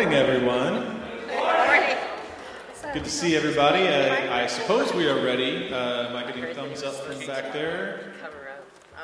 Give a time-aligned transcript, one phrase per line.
[0.00, 0.74] morning, everyone.
[1.28, 1.98] Morning.
[2.94, 3.86] Good to see everybody.
[3.86, 5.70] Uh, I suppose we are ready.
[5.70, 8.14] Uh, am I getting thumbs up from back there?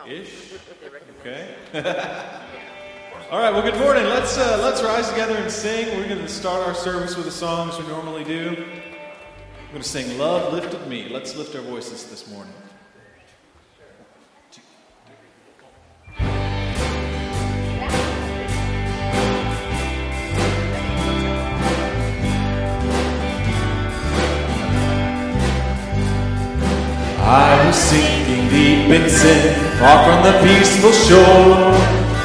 [0.08, 0.55] Ish.
[1.20, 1.55] Okay.
[3.30, 3.53] All right.
[3.53, 4.05] Well, good morning.
[4.05, 5.86] Let's uh, let's rise together and sing.
[5.98, 8.53] We're going to start our service with the songs we normally do.
[8.56, 12.55] We're going to sing "Love Lifted Me." Let's lift our voices this morning.
[28.86, 31.72] Deep in sin, far from the peaceful shore.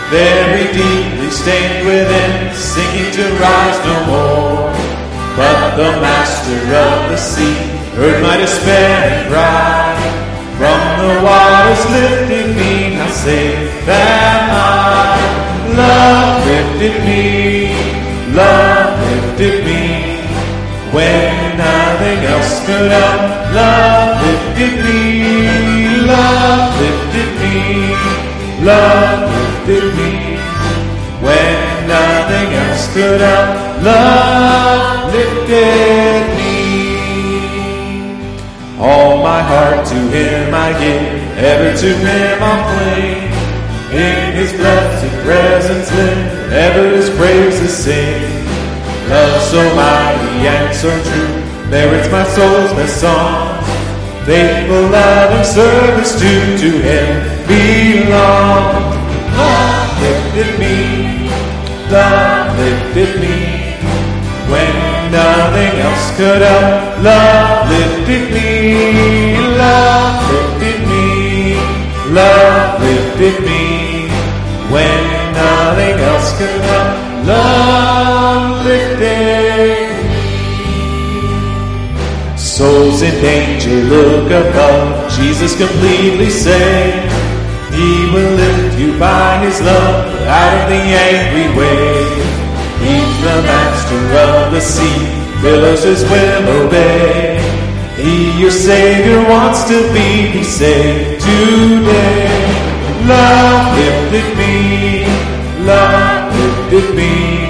[0.09, 4.73] Very deeply stained within, sinking to rise no more.
[5.37, 7.55] But the master of the sea
[7.95, 9.95] heard my despair cry.
[10.57, 15.17] From the waters lifted me, now safe am I.
[15.81, 17.73] Love lifted me,
[18.35, 20.11] love lifted me.
[20.91, 25.20] When nothing else could help, love lifted me,
[28.63, 29.29] love
[29.67, 30.37] lifted me.
[31.21, 36.51] When nothing else could help, love lifted me.
[38.79, 43.31] All my heart to Him I give, ever to Him I'll cling.
[43.91, 48.47] In His blessed presence live, ever His praises sing.
[49.09, 53.40] Love so mighty and so true, merits my soul's best songs.
[54.25, 57.07] Faithful love and service due to Him
[57.47, 58.93] belong.
[59.35, 61.29] Love lifted me,
[61.89, 63.61] love lifted me.
[64.51, 71.55] When nothing else could help, love lifted me, love lifted me,
[72.13, 74.07] love lifted me.
[74.69, 79.80] When nothing else could help, love lifted me.
[83.01, 85.11] In danger, look above.
[85.17, 87.11] Jesus completely saved.
[87.73, 92.21] He will lift you by His love out of the angry wave.
[92.85, 95.01] He's the master of the sea,
[95.41, 97.41] His will obey.
[97.97, 102.61] He, your Savior, wants to be, saved today.
[103.07, 105.05] Love lifted me,
[105.65, 107.41] love lifted me.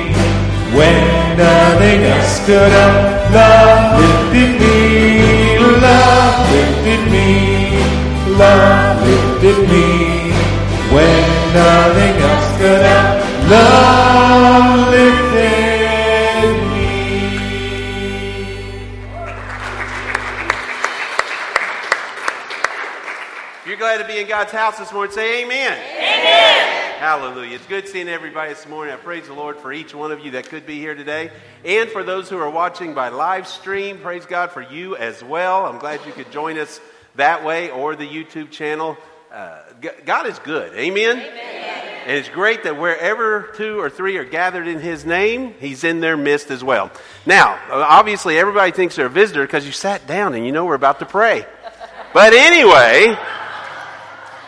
[0.77, 5.10] When nothing else could help, love lifted me,
[6.61, 7.27] lifted me,
[8.37, 9.87] love lifted me.
[10.93, 13.15] When nothing else could help,
[13.49, 16.89] love lifted me.
[23.65, 25.73] You're glad to be in God's house this morning, say amen.
[25.73, 26.00] Amen.
[27.01, 27.55] Hallelujah.
[27.55, 28.93] It's good seeing everybody this morning.
[28.93, 31.31] I praise the Lord for each one of you that could be here today.
[31.65, 35.65] And for those who are watching by live stream, praise God for you as well.
[35.65, 36.79] I'm glad you could join us
[37.15, 38.97] that way or the YouTube channel.
[39.33, 39.63] Uh,
[40.05, 40.75] God is good.
[40.75, 41.17] Amen?
[41.17, 46.01] And it's great that wherever two or three are gathered in His name, He's in
[46.01, 46.91] their midst as well.
[47.25, 50.75] Now, obviously, everybody thinks they're a visitor because you sat down and you know we're
[50.75, 51.47] about to pray.
[52.13, 53.17] But anyway,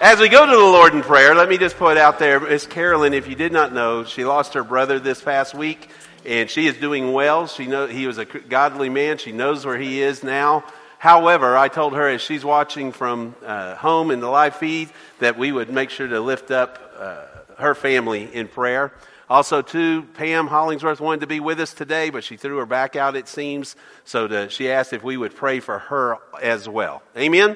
[0.03, 2.67] as we go to the Lord in prayer, let me just put out there, Miss
[2.67, 5.87] Carolyn, if you did not know, she lost her brother this past week,
[6.25, 7.47] and she is doing well.
[7.47, 9.17] She know he was a godly man.
[9.17, 10.65] She knows where he is now.
[10.99, 14.89] However, I told her as she's watching from uh, home in the live feed
[15.19, 17.21] that we would make sure to lift up uh,
[17.57, 18.91] her family in prayer.
[19.29, 22.97] Also, too, Pam Hollingsworth wanted to be with us today, but she threw her back
[22.97, 23.77] out, it seems.
[24.03, 27.03] So to, she asked if we would pray for her as well.
[27.15, 27.55] Amen?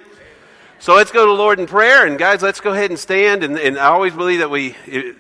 [0.80, 2.06] So let's go to the Lord in prayer.
[2.06, 3.44] And guys, let's go ahead and stand.
[3.44, 4.76] And, and I always believe that we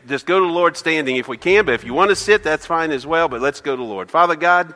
[0.08, 1.66] just go to the Lord standing if we can.
[1.66, 3.28] But if you want to sit, that's fine as well.
[3.28, 4.12] But let's go to the Lord.
[4.12, 4.76] Father God,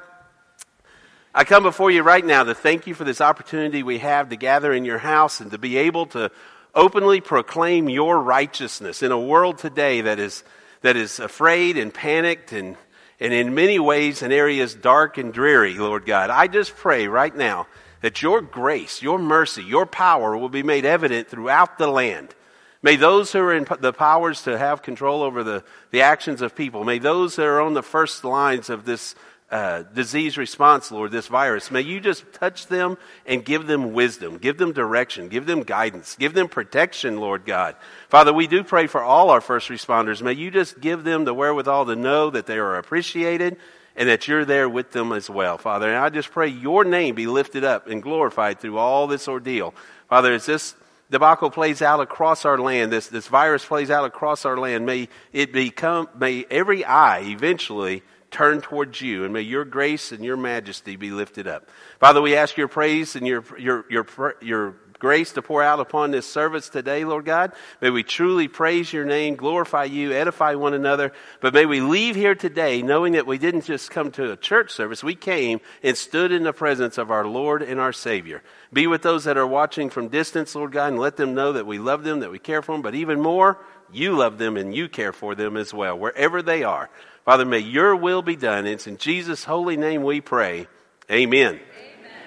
[1.36, 4.36] I come before you right now to thank you for this opportunity we have to
[4.36, 6.32] gather in your house and to be able to
[6.74, 10.44] openly proclaim your righteousness in a world today that is,
[10.82, 12.76] that is afraid and panicked and,
[13.20, 16.32] and in many ways in areas dark and dreary, Lord God.
[16.32, 17.68] I just pray right now
[18.02, 22.36] that your grace, your mercy, your power will be made evident throughout the land.
[22.84, 26.56] May those who are in the powers to have control over the, the actions of
[26.56, 29.14] people, may those that are on the first lines of this
[29.52, 34.38] uh, disease response, Lord, this virus, may you just touch them and give them wisdom,
[34.38, 37.76] give them direction, give them guidance, give them protection, Lord God.
[38.08, 40.22] Father, we do pray for all our first responders.
[40.22, 43.58] May you just give them the wherewithal to know that they are appreciated
[44.02, 45.88] and that you're there with them as well, Father.
[45.88, 49.76] And I just pray your name be lifted up and glorified through all this ordeal.
[50.10, 50.74] Father, as this
[51.12, 55.08] debacle plays out across our land, this, this virus plays out across our land, may
[55.34, 58.02] it become, may every eye eventually
[58.32, 61.70] turn towards you, and may your grace and your majesty be lifted up.
[62.00, 64.08] Father, we ask your praise and your, your, your,
[64.42, 67.52] your grace to pour out upon this service today, Lord God.
[67.82, 71.12] May we truly praise your name, glorify you, edify one another.
[71.42, 74.72] But may we leave here today knowing that we didn't just come to a church
[74.72, 75.04] service.
[75.04, 78.44] We came and stood in the presence of our Lord and our Savior.
[78.72, 81.66] Be with those that are watching from distance, Lord God, and let them know that
[81.66, 83.58] we love them, that we care for them, but even more,
[83.92, 86.90] you love them and you care for them as well, wherever they are.
[87.26, 88.68] Father, may your will be done.
[88.68, 90.68] It's in Jesus' holy name we pray.
[91.10, 91.60] Amen.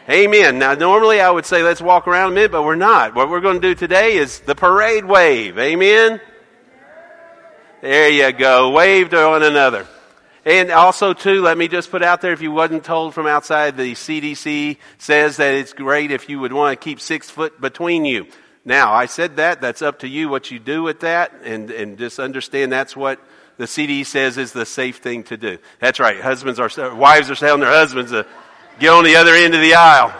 [0.08, 0.58] Amen.
[0.58, 3.14] Now, normally I would say let's walk around a minute, but we're not.
[3.14, 5.58] What we're going to do today is the parade wave.
[5.58, 6.20] Amen.
[7.80, 8.70] There you go.
[8.70, 9.86] Wave to one another.
[10.44, 13.78] And also, too, let me just put out there, if you wasn't told from outside,
[13.78, 18.04] the CDC says that it's great if you would want to keep six foot between
[18.04, 18.26] you.
[18.62, 19.62] Now, I said that.
[19.62, 23.20] That's up to you what you do with that, and, and just understand that's what
[23.56, 25.58] the CDC says is the safe thing to do.
[25.80, 26.20] That's right.
[26.20, 28.12] Husbands are, wives are telling their husbands
[28.78, 30.12] get on the other end of the aisle.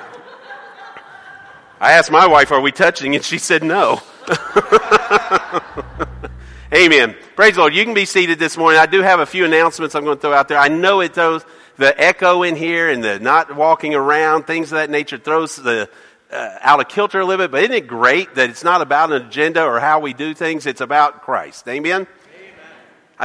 [1.80, 3.14] I asked my wife, are we touching?
[3.14, 4.00] And she said no.
[6.74, 7.14] Amen.
[7.36, 7.74] Praise the Lord.
[7.74, 8.80] You can be seated this morning.
[8.80, 10.58] I do have a few announcements I'm going to throw out there.
[10.58, 11.44] I know it throws
[11.76, 15.90] the echo in here and the not walking around, things of that nature throws the
[16.30, 19.12] uh, out of kilter a little bit, but isn't it great that it's not about
[19.12, 20.66] an agenda or how we do things?
[20.66, 21.68] It's about Christ.
[21.68, 22.06] Amen?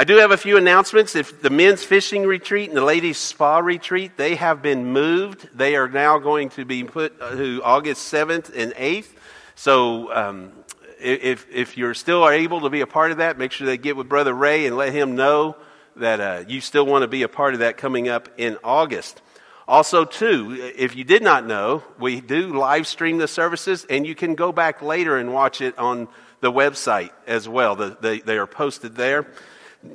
[0.00, 1.14] I do have a few announcements.
[1.14, 5.50] If the men's fishing retreat and the ladies spa retreat, they have been moved.
[5.54, 9.08] They are now going to be put to August 7th and 8th.
[9.56, 10.52] So, um,
[10.98, 13.94] if, if you're still able to be a part of that, make sure they get
[13.94, 15.54] with Brother Ray and let him know
[15.96, 19.20] that uh, you still want to be a part of that coming up in August.
[19.68, 24.14] Also, too, if you did not know, we do live stream the services, and you
[24.14, 26.08] can go back later and watch it on
[26.40, 27.76] the website as well.
[27.76, 29.26] The, the, they are posted there.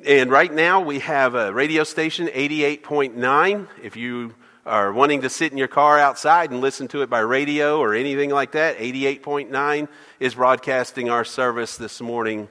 [0.05, 3.67] And right now we have a radio station, 88.9.
[3.83, 4.33] If you
[4.65, 7.93] are wanting to sit in your car outside and listen to it by radio or
[7.93, 9.87] anything like that, 88.9
[10.19, 12.49] is broadcasting our service this morning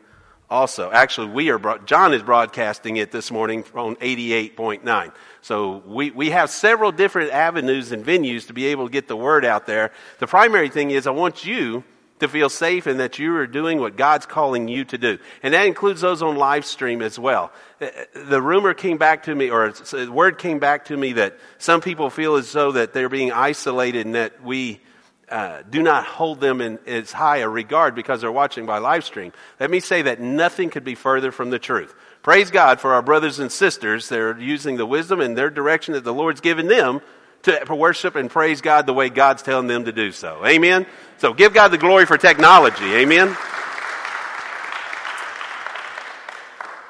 [0.48, 0.92] also.
[0.92, 5.12] Actually, we are, John is broadcasting it this morning on 88.9.
[5.40, 9.16] So we, we have several different avenues and venues to be able to get the
[9.16, 9.90] word out there.
[10.20, 11.82] The primary thing is I want you
[12.20, 15.18] to feel safe and that you are doing what God's calling you to do.
[15.42, 17.52] And that includes those on live stream as well.
[17.80, 21.38] Uh, the rumor came back to me, or the word came back to me that
[21.58, 24.80] some people feel as though that they're being isolated and that we
[25.28, 29.04] uh, do not hold them in as high a regard because they're watching by live
[29.04, 29.32] stream.
[29.58, 31.94] Let me say that nothing could be further from the truth.
[32.22, 34.08] Praise God for our brothers and sisters.
[34.08, 37.00] They're using the wisdom and their direction that the Lord's given them
[37.44, 40.44] to worship and praise God the way God's telling them to do so.
[40.44, 40.86] Amen?
[41.18, 42.94] So give God the glory for technology.
[42.94, 43.36] Amen?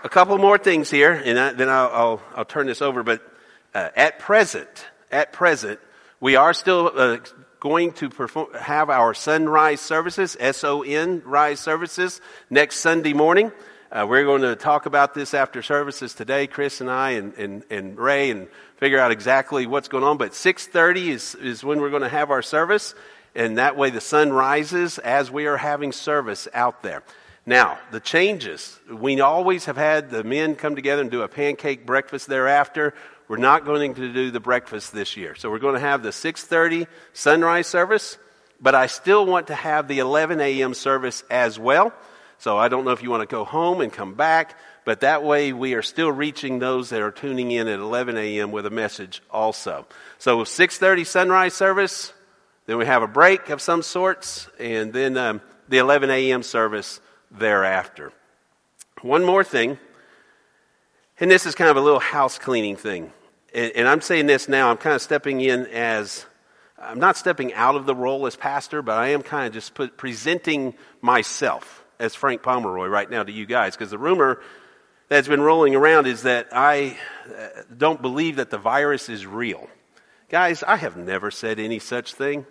[0.03, 3.03] A couple more things here, and I, then I'll, I'll, I'll, turn this over.
[3.03, 3.23] But
[3.75, 5.81] uh, at present, at present,
[6.21, 7.19] we are still uh,
[7.59, 12.21] going to perform, have our sunrise services, S-O-N, rise services,
[12.51, 13.51] next Sunday morning.
[13.91, 17.65] Uh, we're going to talk about this after services today, Chris and I and, and,
[17.71, 20.19] and Ray, and figure out exactly what's going on.
[20.19, 22.95] But 6.30 is, is when we're going to have our service,
[23.35, 27.03] and that way the sun rises as we are having service out there.
[27.47, 28.79] Now, the changes.
[28.91, 32.95] We always have had the men come together and do a pancake breakfast thereafter.
[33.29, 35.35] We're not going to do the breakfast this year.
[35.35, 38.17] So we're going to have the 6:30 sunrise service,
[38.61, 40.73] but I still want to have the 11 a.m.
[40.73, 41.93] service as well.
[42.39, 45.23] So I don't know if you want to go home and come back, but that
[45.23, 48.53] way we are still reaching those that are tuning in at 11 a.m.
[48.53, 49.87] with a message also.
[50.19, 52.13] So 6:30 sunrise service,
[52.67, 56.43] then we have a break of some sorts, and then um, the 11 a.m.
[56.43, 57.01] service
[57.31, 58.13] thereafter.
[59.03, 59.79] One more thing,
[61.21, 63.13] and this is kind of a little house cleaning thing,
[63.55, 64.71] and, and I'm saying this now.
[64.71, 66.27] I'm kind of stepping in as
[66.79, 69.75] I'm not stepping out of the role as pastor, but I am kind of just
[69.75, 74.41] put, presenting myself as Frank Pomeroy right now to you guys because the rumor
[75.09, 76.97] that's been rolling around is that I
[77.29, 79.69] uh, don't believe that the virus is real.
[80.29, 82.47] Guys, I have never said any such thing.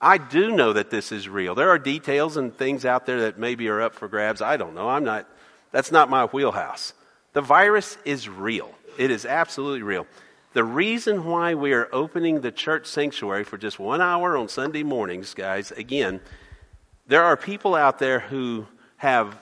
[0.00, 1.54] I do know that this is real.
[1.54, 4.40] There are details and things out there that maybe are up for grabs.
[4.40, 4.88] I don't know.
[4.88, 5.26] I'm not,
[5.72, 6.92] that's not my wheelhouse.
[7.32, 8.72] The virus is real.
[8.96, 10.06] It is absolutely real.
[10.52, 14.82] The reason why we are opening the church sanctuary for just one hour on Sunday
[14.82, 16.20] mornings, guys, again,
[17.06, 18.66] there are people out there who
[18.96, 19.38] have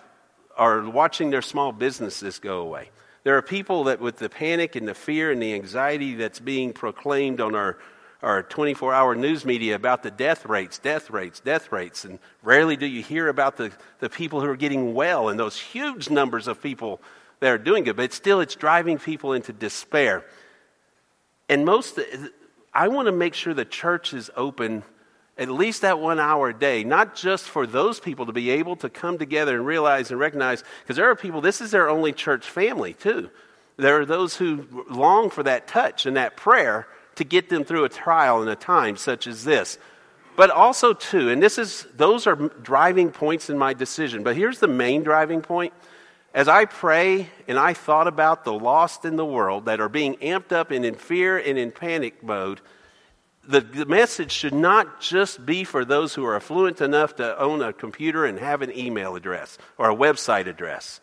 [0.57, 2.91] are watching their small businesses go away.
[3.25, 6.73] There are people that with the panic and the fear and the anxiety that's being
[6.73, 7.79] proclaimed on our
[8.23, 12.05] our 24 hour news media about the death rates, death rates, death rates.
[12.05, 13.71] And rarely do you hear about the,
[14.01, 17.01] the people who are getting well and those huge numbers of people
[17.41, 17.97] that are doing it.
[17.97, 20.25] But still, it's driving people into despair.
[21.49, 22.01] And most,
[22.73, 24.83] I want to make sure the church is open
[25.38, 28.76] at least that one hour a day, not just for those people to be able
[28.76, 32.12] to come together and realize and recognize, because there are people, this is their only
[32.12, 33.31] church family too.
[33.76, 37.85] There are those who long for that touch and that prayer to get them through
[37.85, 39.78] a trial and a time such as this.
[40.37, 44.23] But also, too, and this is, those are driving points in my decision.
[44.23, 45.73] But here's the main driving point.
[46.35, 50.16] As I pray and I thought about the lost in the world that are being
[50.16, 52.61] amped up and in fear and in panic mode,
[53.49, 57.62] the, the message should not just be for those who are affluent enough to own
[57.62, 61.00] a computer and have an email address or a website address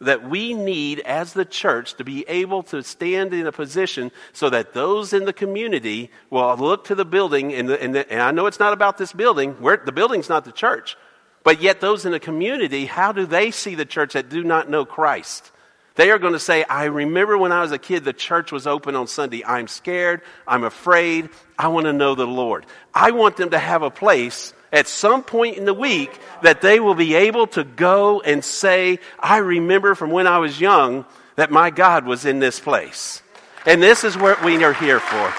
[0.00, 4.48] that we need as the church to be able to stand in a position so
[4.48, 8.22] that those in the community will look to the building, and, the, and, the, and
[8.22, 10.96] I know it's not about this building, Where, the building's not the church,
[11.44, 14.70] but yet those in the community, how do they see the church that do not
[14.70, 15.52] know Christ?
[16.00, 18.66] They are going to say, I remember when I was a kid, the church was
[18.66, 19.44] open on Sunday.
[19.44, 20.22] I'm scared.
[20.48, 21.28] I'm afraid.
[21.58, 22.64] I want to know the Lord.
[22.94, 26.80] I want them to have a place at some point in the week that they
[26.80, 31.04] will be able to go and say, I remember from when I was young
[31.36, 33.20] that my God was in this place.
[33.66, 35.34] And this is what we are here for.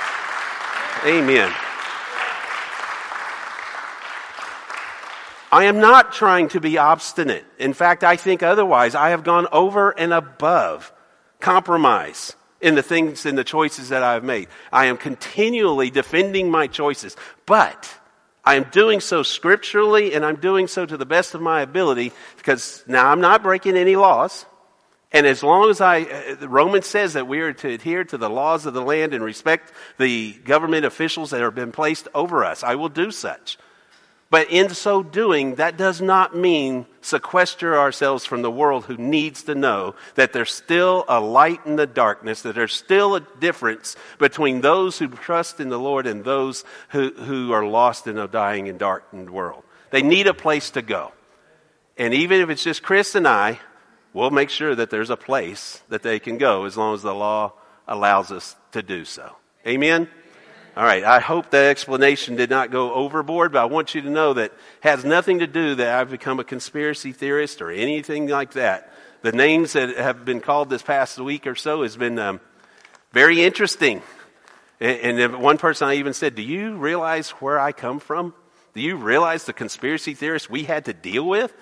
[1.08, 1.52] Amen.
[5.52, 7.46] I am not trying to be obstinate.
[7.60, 8.96] In fact, I think otherwise.
[8.96, 10.94] I have gone over and above
[11.40, 14.48] compromise in the things and the choices that I've made.
[14.72, 17.18] I am continually defending my choices.
[17.46, 17.94] But
[18.46, 22.14] I am doing so scripturally and I'm doing so to the best of my ability
[22.38, 24.46] because now I'm not breaking any laws.
[25.12, 28.66] And as long as I, Romans says that we are to adhere to the laws
[28.66, 32.76] of the land and respect the government officials that have been placed over us, I
[32.76, 33.58] will do such.
[34.32, 39.44] But in so doing, that does not mean sequester ourselves from the world who needs
[39.44, 43.98] to know that there's still a light in the darkness, that there's still a difference
[44.20, 48.26] between those who trust in the Lord and those who, who are lost in a
[48.26, 49.64] dying and darkened world.
[49.90, 51.12] They need a place to go.
[51.98, 53.60] And even if it's just Chris and I,
[54.14, 57.14] we'll make sure that there's a place that they can go as long as the
[57.14, 57.52] law
[57.86, 59.36] allows us to do so.
[59.68, 60.08] Amen?
[60.82, 64.10] All right, I hope that explanation did not go overboard, but I want you to
[64.10, 68.54] know that has nothing to do that I've become a conspiracy theorist or anything like
[68.54, 68.92] that.
[69.22, 72.40] The names that have been called this past week or so has been um,
[73.12, 74.02] very interesting.
[74.80, 78.34] And, and one person I even said, Do you realize where I come from?
[78.74, 81.54] Do you realize the conspiracy theorists we had to deal with?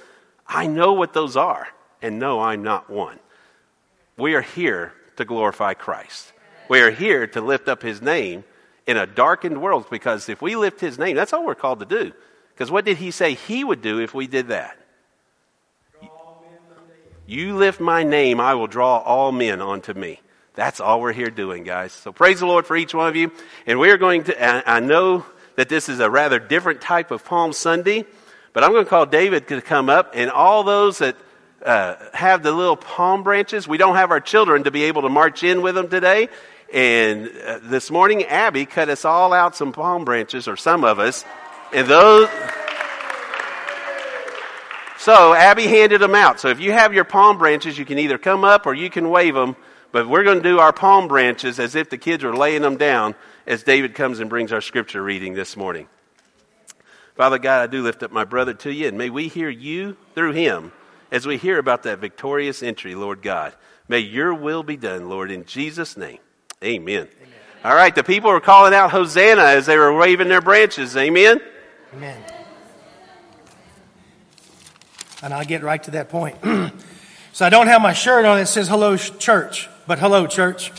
[0.48, 1.68] I know what those are,
[2.02, 3.20] and no, I'm not one.
[4.16, 6.32] We are here to glorify Christ.
[6.70, 8.46] We are here to lift up his name
[8.90, 11.86] in a darkened world because if we lift his name, that's all we're called to
[11.86, 12.12] do.
[12.52, 14.76] Because what did he say he would do if we did that?
[17.28, 20.20] You lift my name, I will draw all men unto me.
[20.56, 21.92] That's all we're here doing, guys.
[21.92, 23.32] So praise the Lord for each one of you.
[23.68, 25.24] And we are going to, I know
[25.56, 28.06] that this is a rather different type of Palm Sunday,
[28.54, 31.16] but I'm going to call David to come up and all those that
[31.64, 33.68] uh, have the little palm branches.
[33.68, 36.30] We don't have our children to be able to march in with them today.
[36.74, 41.00] And uh, this morning, Abby cut us all out some palm branches, or some of
[41.00, 41.26] us.
[41.74, 42.30] And those.
[44.98, 46.40] So Abby handed them out.
[46.40, 49.10] So if you have your palm branches, you can either come up or you can
[49.10, 49.56] wave them.
[49.92, 52.78] But we're going to do our palm branches as if the kids are laying them
[52.78, 53.16] down
[53.48, 55.88] as David comes and brings our scripture reading this morning.
[57.16, 59.98] Father God, I do lift up my brother to you, and may we hear you
[60.14, 60.72] through him
[61.12, 63.56] as we hear about that victorious entry, Lord God.
[63.88, 66.20] May your will be done, Lord, in Jesus' name.
[66.62, 67.08] Amen.
[67.08, 67.10] Amen.
[67.64, 70.98] All right, the people were calling out Hosanna as they were waving their branches.
[70.98, 71.40] Amen.
[71.94, 72.22] Amen.
[75.24, 76.36] And I'll get right to that point.
[77.32, 80.74] so I don't have my shirt on that says hello church, but hello church.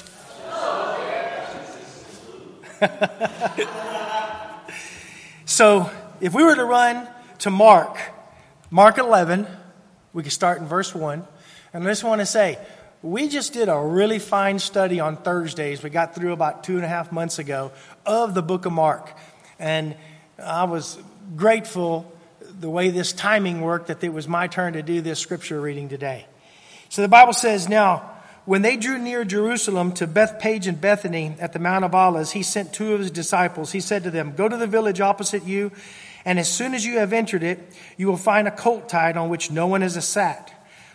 [5.46, 7.08] so if we were to run
[7.38, 7.96] to Mark,
[8.70, 9.46] Mark 11,
[10.12, 11.26] we could start in verse 1.
[11.72, 12.58] And I just want to say,
[13.02, 15.82] we just did a really fine study on Thursdays.
[15.82, 17.72] We got through about two and a half months ago
[18.04, 19.16] of the book of Mark.
[19.58, 19.94] And
[20.42, 20.98] I was
[21.34, 22.10] grateful
[22.60, 25.88] the way this timing worked that it was my turn to do this scripture reading
[25.88, 26.26] today.
[26.90, 28.10] So the Bible says, Now,
[28.44, 32.42] when they drew near Jerusalem to Bethphage and Bethany at the Mount of Olives, he
[32.42, 33.72] sent two of his disciples.
[33.72, 35.72] He said to them, Go to the village opposite you,
[36.26, 37.60] and as soon as you have entered it,
[37.96, 40.52] you will find a colt tied on which no one has sat.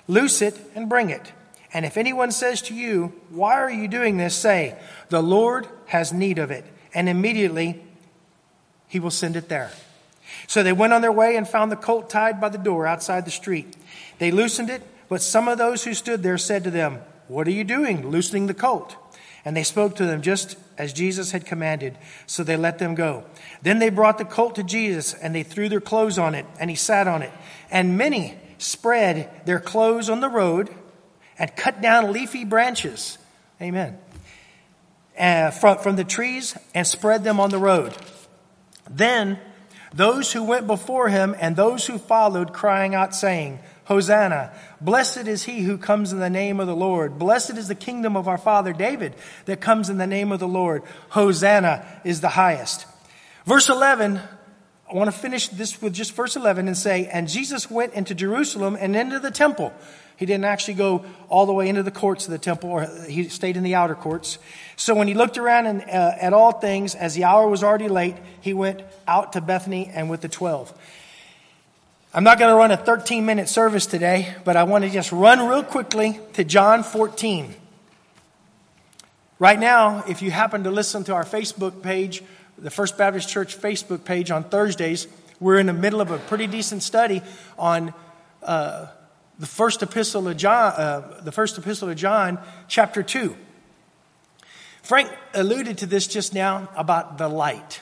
[0.07, 1.31] Loose it and bring it.
[1.75, 4.33] And if anyone says to you, Why are you doing this?
[4.33, 4.77] say,
[5.09, 6.63] The Lord has need of it,
[6.93, 7.83] and immediately
[8.87, 9.71] he will send it there.
[10.47, 13.25] So they went on their way and found the colt tied by the door outside
[13.25, 13.75] the street.
[14.19, 17.51] They loosened it, but some of those who stood there said to them, What are
[17.51, 18.95] you doing, loosening the colt?
[19.43, 23.25] And they spoke to them just as Jesus had commanded, so they let them go.
[23.63, 26.69] Then they brought the colt to Jesus, and they threw their clothes on it, and
[26.69, 27.33] he sat on it.
[27.69, 30.73] And many spread their clothes on the road
[31.37, 33.17] and cut down leafy branches.
[33.61, 33.97] Amen.
[35.17, 37.95] Uh, from, from the trees and spread them on the road.
[38.89, 39.39] Then
[39.93, 44.51] those who went before him and those who followed, crying out, saying, Hosanna.
[44.81, 47.19] Blessed is he who comes in the name of the Lord.
[47.19, 49.13] Blessed is the kingdom of our father David
[49.45, 50.83] that comes in the name of the Lord.
[51.09, 52.87] Hosanna is the highest.
[53.45, 54.19] Verse 11,
[54.89, 58.15] I want to finish this with just verse 11 and say, And Jesus went into
[58.15, 59.71] Jerusalem and into the temple.
[60.17, 63.27] He didn't actually go all the way into the courts of the temple, or he
[63.29, 64.37] stayed in the outer courts.
[64.77, 67.89] So when he looked around and, uh, at all things, as the hour was already
[67.89, 70.73] late, he went out to Bethany and with the twelve.
[72.13, 75.11] I'm not going to run a 13 minute service today, but I want to just
[75.11, 77.53] run real quickly to John 14.
[79.37, 82.23] Right now, if you happen to listen to our Facebook page,
[82.57, 85.09] the First Baptist Church Facebook page on Thursdays,
[85.41, 87.21] we're in the middle of a pretty decent study
[87.59, 87.93] on
[88.43, 88.85] uh,
[89.39, 93.35] the first epistle of John, uh, the first epistle of John, chapter two.
[94.81, 97.81] Frank alluded to this just now about the light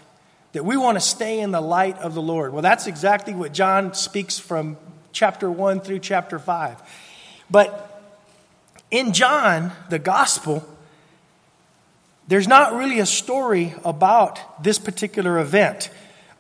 [0.54, 2.54] that we want to stay in the light of the Lord.
[2.54, 4.78] Well, that's exactly what John speaks from
[5.12, 6.82] chapter 1 through chapter 5.
[7.50, 8.02] But
[8.90, 10.68] in John, the gospel,
[12.28, 15.90] there's not really a story about this particular event,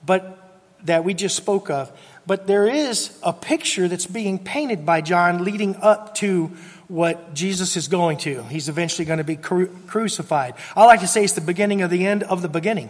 [0.05, 0.39] but
[0.83, 1.91] that we just spoke of.
[2.25, 6.51] But there is a picture that's being painted by John leading up to
[6.87, 8.43] what Jesus is going to.
[8.43, 10.53] He's eventually going to be cru- crucified.
[10.75, 12.89] I like to say it's the beginning of the end of the beginning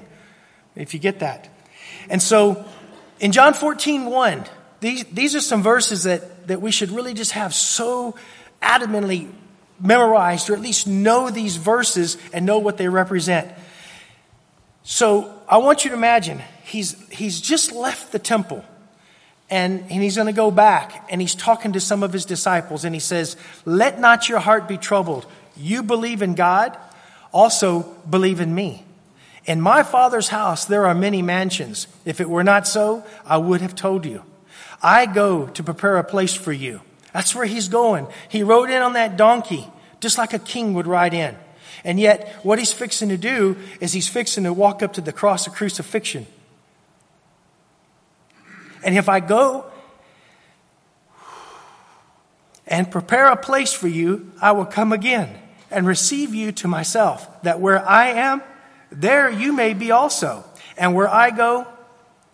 [0.76, 1.50] if you get that.
[2.10, 2.66] And so
[3.20, 4.46] in John 14, 1,
[4.82, 8.16] these, these are some verses that, that we should really just have so
[8.62, 9.32] adamantly
[9.80, 13.52] memorized, or at least know these verses and know what they represent.
[14.84, 18.66] So I want you to imagine he's, he's just left the temple
[19.54, 22.86] and, and he's going to go back and he's talking to some of his disciples
[22.86, 25.28] and he says, Let not your heart be troubled.
[25.56, 26.76] You believe in God,
[27.32, 28.84] also believe in me.
[29.46, 31.86] In my Father's house there are many mansions.
[32.04, 34.24] If it were not so, I would have told you.
[34.82, 36.82] I go to prepare a place for you.
[37.14, 38.08] That's where he's going.
[38.30, 39.68] He rode in on that donkey,
[40.00, 41.38] just like a king would ride in.
[41.84, 45.14] And yet, what he's fixing to do is he's fixing to walk up to the
[45.14, 46.26] cross of crucifixion.
[48.84, 49.66] And if I go
[52.68, 55.38] and prepare a place for you, I will come again
[55.72, 58.44] and receive you to myself, that where I am,
[58.92, 60.44] there you may be also.
[60.78, 61.68] And where I go,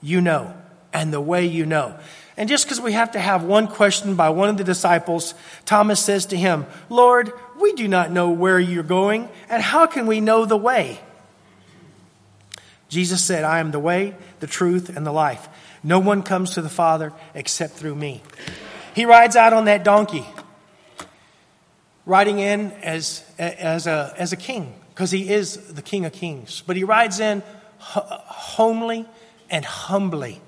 [0.01, 0.53] you know,
[0.93, 1.97] and the way you know.
[2.37, 5.33] And just because we have to have one question by one of the disciples,
[5.65, 10.07] Thomas says to him, Lord, we do not know where you're going, and how can
[10.07, 11.01] we know the way?
[12.87, 15.49] Jesus said, I am the way, the truth, and the life.
[15.83, 18.21] No one comes to the Father except through me.
[18.95, 20.25] He rides out on that donkey,
[22.05, 26.61] riding in as, as, a, as a king because he is the King of Kings.
[26.65, 27.41] But he rides in
[27.79, 29.05] homely
[29.49, 30.41] and humbly.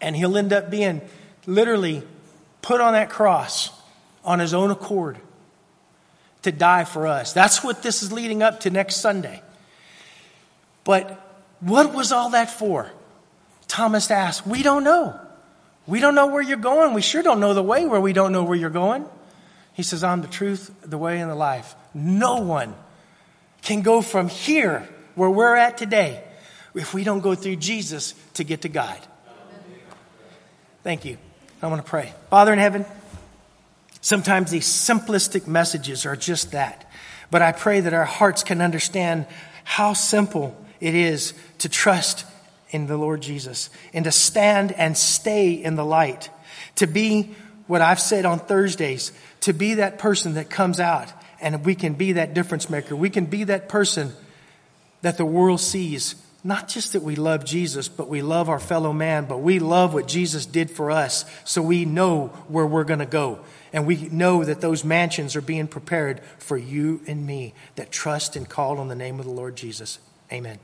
[0.00, 1.00] And he'll end up being
[1.46, 2.02] literally
[2.62, 3.70] put on that cross
[4.24, 5.18] on his own accord
[6.42, 7.32] to die for us.
[7.32, 9.42] That's what this is leading up to next Sunday.
[10.84, 11.10] But
[11.60, 12.90] what was all that for?
[13.68, 15.18] Thomas asked, We don't know.
[15.86, 16.92] We don't know where you're going.
[16.92, 19.06] We sure don't know the way where we don't know where you're going.
[19.72, 21.74] He says, I'm the truth, the way, and the life.
[21.94, 22.74] No one
[23.62, 26.22] can go from here, where we're at today,
[26.74, 28.98] if we don't go through Jesus to get to God.
[30.82, 31.18] Thank you.
[31.62, 32.12] I want to pray.
[32.30, 32.84] Father in heaven,
[34.00, 36.90] sometimes these simplistic messages are just that.
[37.30, 39.26] But I pray that our hearts can understand
[39.64, 42.24] how simple it is to trust
[42.70, 46.30] in the Lord Jesus and to stand and stay in the light,
[46.76, 47.34] to be
[47.66, 51.94] what I've said on Thursdays, to be that person that comes out and we can
[51.94, 52.96] be that difference maker.
[52.96, 54.12] We can be that person
[55.02, 56.16] that the world sees.
[56.44, 59.92] Not just that we love Jesus, but we love our fellow man, but we love
[59.92, 63.40] what Jesus did for us so we know where we're going to go.
[63.72, 68.36] And we know that those mansions are being prepared for you and me that trust
[68.36, 69.98] and call on the name of the Lord Jesus.
[70.32, 70.58] Amen.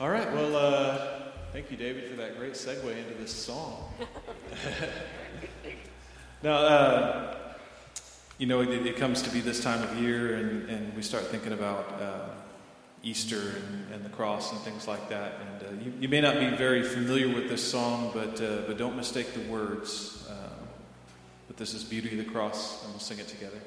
[0.00, 1.20] All right, well, uh,
[1.52, 3.92] Thank you, David, for that great segue into this song.
[6.44, 7.36] now, uh,
[8.38, 11.24] you know, it, it, comes to be this time of year, and, and we start
[11.26, 12.28] thinking about uh,
[13.02, 15.32] Easter and, and, the cross and things like that.
[15.40, 18.78] And uh, you, you, may not be very familiar with this song, but, uh, but
[18.78, 20.24] don't mistake the words.
[20.30, 20.50] Uh,
[21.48, 23.60] but this is Beauty of the Cross, and we'll sing it together.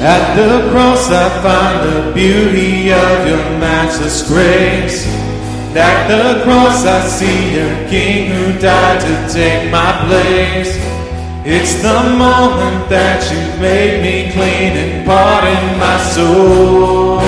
[0.00, 5.04] At the cross I find the beauty of your matchless grace.
[5.74, 10.78] At the cross I see a king who died to take my place.
[11.44, 17.18] It's the moment that you've made me clean and pardoned my soul.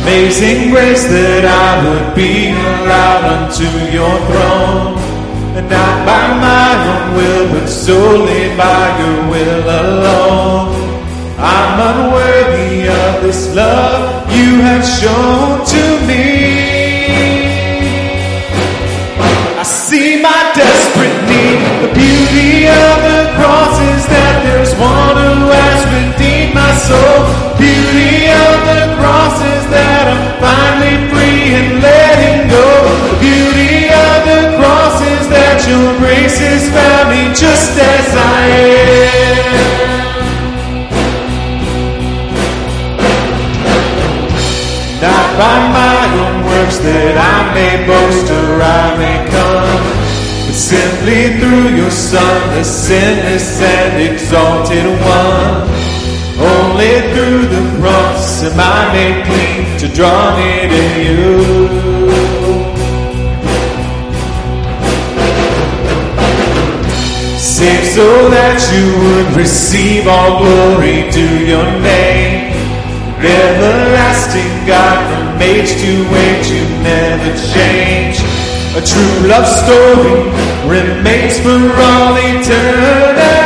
[0.00, 4.99] Amazing grace that I would be allowed unto your throne
[5.56, 10.68] and not by my own will, but solely by your will alone.
[11.38, 16.70] I'm unworthy of this love you have shown to me.
[19.58, 21.58] I see my desperate need.
[21.84, 27.18] The beauty of the cross is that there's one who has redeemed my soul.
[27.58, 32.09] Beauty of the cross is that I'm finally free and letting
[36.10, 39.50] your grace has found me just as I am.
[45.00, 49.82] Not by my own works that I may boast or I may come,
[50.46, 55.68] but simply through your Son, the sinless and exalted one.
[56.40, 61.89] Only through the cross am I made clean to draw near to you.
[67.60, 72.56] Save so that you would receive all glory to your name.
[73.20, 78.16] Everlasting God, from age to age, you never change.
[78.72, 80.24] A true love story
[80.72, 83.39] remains for all eternity.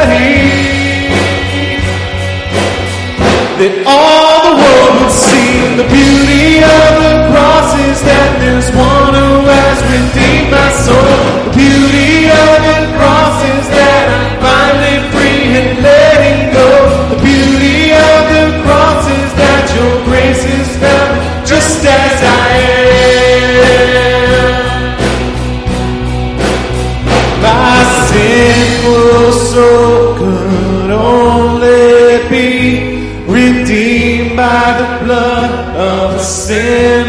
[36.65, 37.04] Yeah.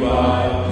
[0.00, 0.67] You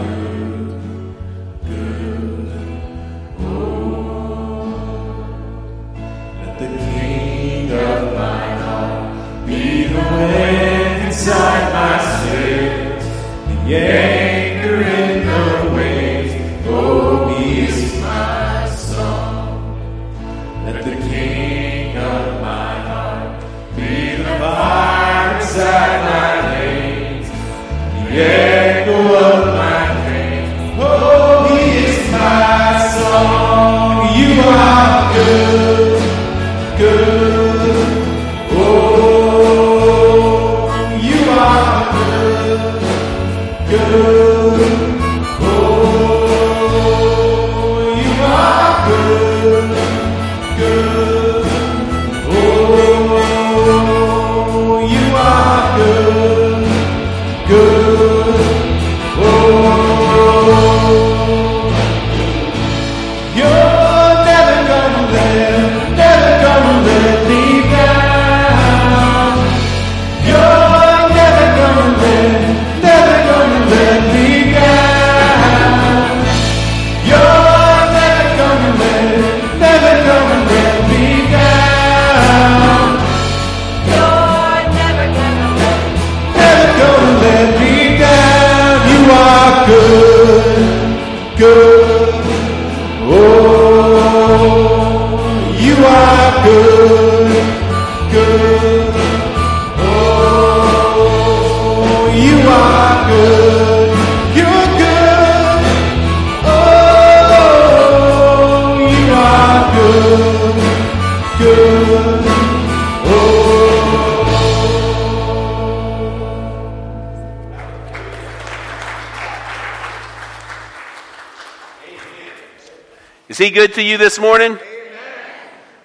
[123.77, 124.53] to you this morning?
[124.53, 124.61] Amen.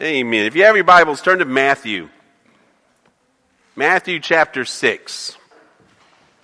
[0.01, 0.45] Amen.
[0.45, 2.07] If you have your Bibles, turn to Matthew.
[3.75, 5.35] Matthew chapter 6.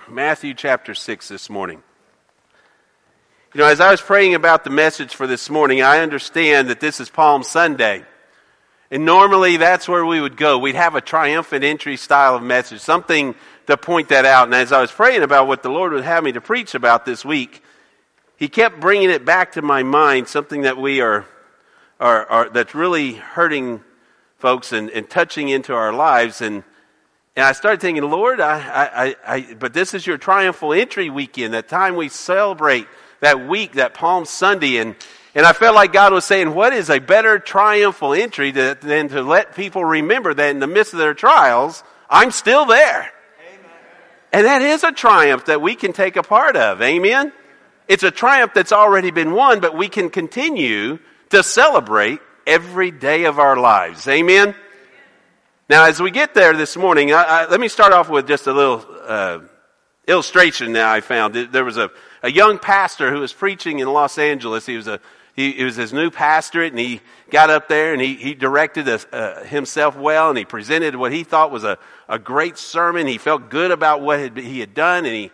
[0.10, 1.82] Matthew chapter 6 this morning.
[3.54, 6.82] You know, as I was praying about the message for this morning, I understand that
[6.82, 8.04] this is Palm Sunday.
[8.92, 10.58] And normally that's where we would go.
[10.58, 13.36] We'd have a triumphant entry style of message, something
[13.68, 14.48] to point that out.
[14.48, 17.06] And as I was praying about what the Lord would have me to preach about
[17.06, 17.64] this week,
[18.36, 21.26] he kept bringing it back to my mind, something that we are,
[22.00, 23.84] are, are that's really hurting
[24.38, 26.42] folks and, and touching into our lives.
[26.42, 26.64] And,
[27.36, 31.54] and I started thinking, Lord, I, I, I, but this is your triumphal entry weekend,
[31.54, 32.88] that time we celebrate
[33.20, 34.78] that week, that Palm Sunday.
[34.78, 34.96] And,
[35.34, 39.10] and I felt like God was saying, what is a better triumphal entry to, than
[39.10, 43.12] to let people remember that in the midst of their trials, I'm still there.
[43.50, 43.72] Amen.
[44.34, 46.82] And that is a triumph that we can take a part of.
[46.82, 47.34] Amen.
[47.88, 51.00] It's a triumph that's already been won, but we can continue
[51.30, 54.08] to celebrate every day of our lives.
[54.08, 54.56] Amen?
[55.70, 58.48] Now, as we get there this morning, I, I, let me start off with just
[58.48, 59.40] a little uh,
[60.08, 61.36] illustration that I found.
[61.36, 61.92] There was a,
[62.24, 64.66] a young pastor who was preaching in Los Angeles.
[64.66, 65.00] He was a
[65.38, 67.00] he, was his new pastorate, and he
[67.30, 71.12] got up there and he, he directed a, uh, himself well, and he presented what
[71.12, 71.78] he thought was a,
[72.10, 73.06] a great sermon.
[73.06, 75.30] He felt good about what had, he had done, and he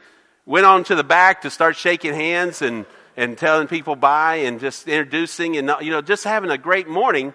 [0.45, 2.85] went on to the back to start shaking hands and,
[3.15, 7.33] and telling people bye and just introducing and, you know, just having a great morning.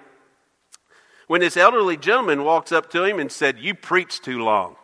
[1.26, 4.76] When this elderly gentleman walks up to him and said, You preached too long.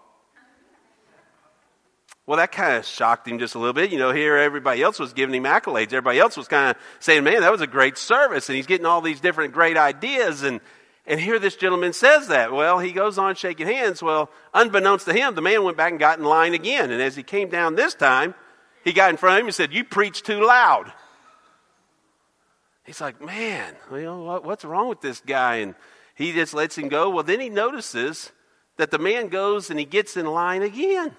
[2.27, 3.93] Well, that kind of shocked him just a little bit.
[3.93, 5.89] You know, here everybody else was giving him accolades.
[5.89, 8.49] Everybody else was kind of saying, man, that was a great service.
[8.49, 10.43] And he's getting all these different great ideas.
[10.43, 10.61] And,
[11.07, 12.51] and here this gentleman says that.
[12.51, 14.03] Well, he goes on shaking hands.
[14.03, 16.91] Well, unbeknownst to him, the man went back and got in line again.
[16.91, 18.35] And as he came down this time,
[18.85, 20.93] he got in front of him and said, You preach too loud.
[22.85, 25.57] He's like, Man, you know, what, what's wrong with this guy?
[25.57, 25.75] And
[26.15, 27.11] he just lets him go.
[27.11, 28.31] Well, then he notices
[28.77, 31.17] that the man goes and he gets in line again.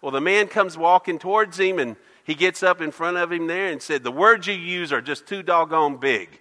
[0.00, 3.46] Well, the man comes walking towards him and he gets up in front of him
[3.46, 6.40] there and said, The words you use are just too doggone big.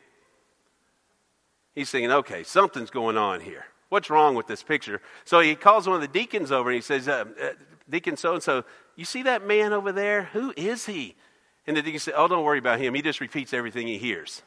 [1.75, 3.65] He's thinking, okay, something's going on here.
[3.89, 5.01] What's wrong with this picture?
[5.25, 7.49] So he calls one of the deacons over and he says, uh, uh,
[7.89, 8.63] Deacon so and so,
[8.95, 10.23] you see that man over there?
[10.33, 11.15] Who is he?
[11.67, 12.93] And the deacon said, Oh, don't worry about him.
[12.93, 14.41] He just repeats everything he hears.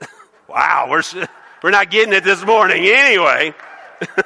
[0.48, 1.02] wow, we're,
[1.62, 3.54] we're not getting it this morning anyway.
[4.20, 4.24] but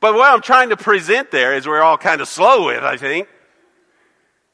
[0.00, 3.28] what I'm trying to present there is we're all kind of slow with, I think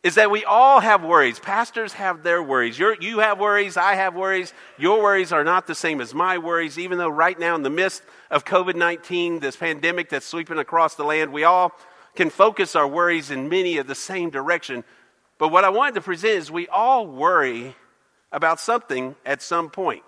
[0.03, 1.39] is that we all have worries.
[1.39, 2.77] Pastors have their worries.
[2.77, 3.77] You're, you have worries.
[3.77, 4.53] I have worries.
[4.77, 7.71] Your worries are not the same as my worries, even though right now, in the
[7.71, 11.73] midst of COVID 19, this pandemic that's sweeping across the land, we all
[12.17, 14.83] can focus our worries in many of the same direction.
[15.39, 17.77] But what I wanted to present is we all worry
[18.33, 20.03] about something at some point.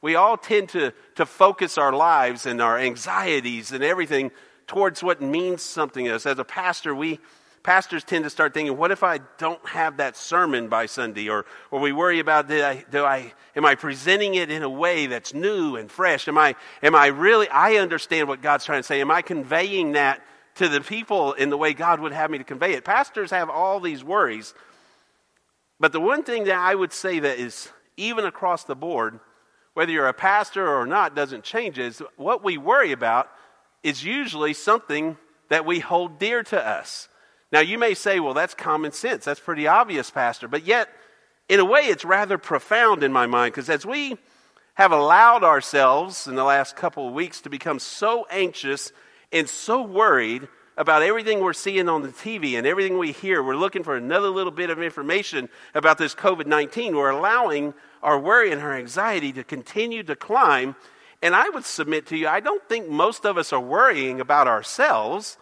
[0.00, 4.30] We all tend to, to focus our lives and our anxieties and everything
[4.66, 6.24] towards what means something to us.
[6.24, 7.18] As a pastor, we
[7.62, 11.28] pastors tend to start thinking, what if I don't have that sermon by Sunday?
[11.28, 14.68] Or, or we worry about, do I, do I, am I presenting it in a
[14.68, 16.28] way that's new and fresh?
[16.28, 19.00] Am I, am I really, I understand what God's trying to say.
[19.00, 20.22] Am I conveying that
[20.56, 22.84] to the people in the way God would have me to convey it?
[22.84, 24.54] Pastors have all these worries.
[25.78, 29.20] But the one thing that I would say that is even across the board,
[29.74, 33.30] whether you're a pastor or not, doesn't change is what we worry about
[33.82, 35.16] is usually something
[35.48, 37.08] that we hold dear to us.
[37.52, 39.24] Now, you may say, well, that's common sense.
[39.24, 40.46] That's pretty obvious, Pastor.
[40.46, 40.88] But yet,
[41.48, 44.16] in a way, it's rather profound in my mind because as we
[44.74, 48.92] have allowed ourselves in the last couple of weeks to become so anxious
[49.32, 50.46] and so worried
[50.76, 54.28] about everything we're seeing on the TV and everything we hear, we're looking for another
[54.28, 56.96] little bit of information about this COVID 19.
[56.96, 60.76] We're allowing our worry and our anxiety to continue to climb.
[61.20, 64.46] And I would submit to you, I don't think most of us are worrying about
[64.46, 65.36] ourselves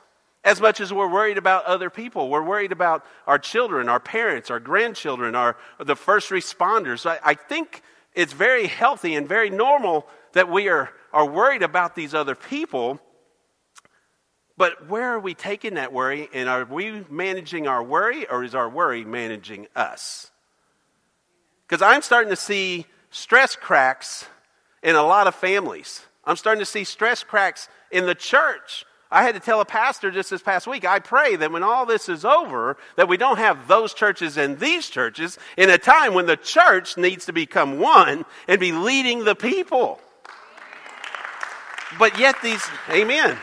[0.49, 2.30] as much as we're worried about other people.
[2.30, 7.05] We're worried about our children, our parents, our grandchildren, our, the first responders.
[7.05, 7.82] I, I think
[8.14, 12.99] it's very healthy and very normal that we are, are worried about these other people.
[14.57, 16.30] But where are we taking that worry?
[16.32, 20.30] And are we managing our worry or is our worry managing us?
[21.68, 24.24] Because I'm starting to see stress cracks
[24.82, 26.07] in a lot of families.
[26.24, 28.86] I'm starting to see stress cracks in the church.
[29.11, 31.86] I had to tell a pastor just this past week, I pray that when all
[31.86, 36.12] this is over, that we don't have those churches and these churches in a time
[36.12, 39.98] when the church needs to become one and be leading the people.
[41.98, 43.38] But yet these, amen.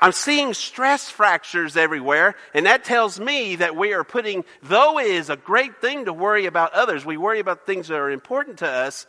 [0.00, 5.06] I'm seeing stress fractures everywhere, and that tells me that we are putting, though it
[5.06, 8.58] is a great thing to worry about others, we worry about things that are important
[8.58, 9.06] to us.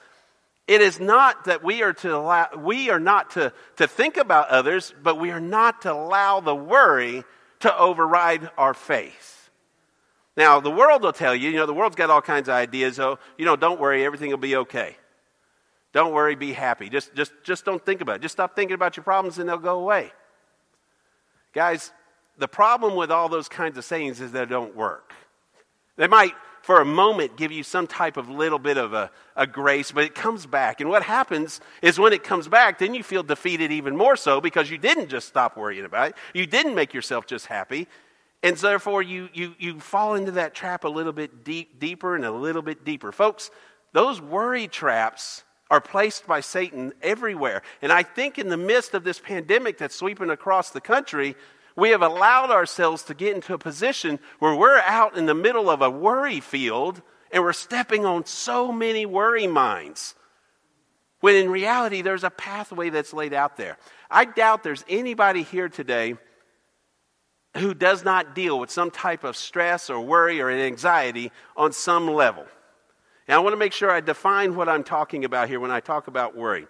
[0.69, 4.49] It is not that we are to allow, we are not to, to think about
[4.49, 7.23] others, but we are not to allow the worry
[7.61, 9.49] to override our faith.
[10.37, 12.99] Now, the world will tell you, you know, the world's got all kinds of ideas.
[12.99, 14.95] Oh, you know, don't worry, everything will be okay.
[15.91, 16.87] Don't worry, be happy.
[16.87, 18.21] Just, just, just don't think about it.
[18.21, 20.11] Just stop thinking about your problems and they'll go away.
[21.51, 21.91] Guys,
[22.37, 25.13] the problem with all those kinds of sayings is they don't work.
[25.95, 26.33] They might,
[26.69, 30.03] for a moment, give you some type of little bit of a, a grace, but
[30.03, 30.81] it comes back.
[30.81, 34.39] And what happens is when it comes back, then you feel defeated even more so
[34.39, 36.15] because you didn't just stop worrying about it.
[36.35, 37.87] You didn't make yourself just happy.
[38.43, 42.15] And so therefore, you, you, you fall into that trap a little bit deep, deeper
[42.15, 43.11] and a little bit deeper.
[43.11, 43.49] Folks,
[43.93, 47.63] those worry traps are placed by Satan everywhere.
[47.81, 51.35] And I think in the midst of this pandemic that's sweeping across the country,
[51.79, 55.69] we have allowed ourselves to get into a position where we're out in the middle
[55.69, 57.01] of a worry field
[57.31, 60.15] and we're stepping on so many worry mines.
[61.21, 63.77] When in reality, there's a pathway that's laid out there.
[64.09, 66.15] I doubt there's anybody here today
[67.57, 72.07] who does not deal with some type of stress or worry or anxiety on some
[72.07, 72.45] level.
[73.27, 75.81] And I want to make sure I define what I'm talking about here when I
[75.81, 76.67] talk about worry.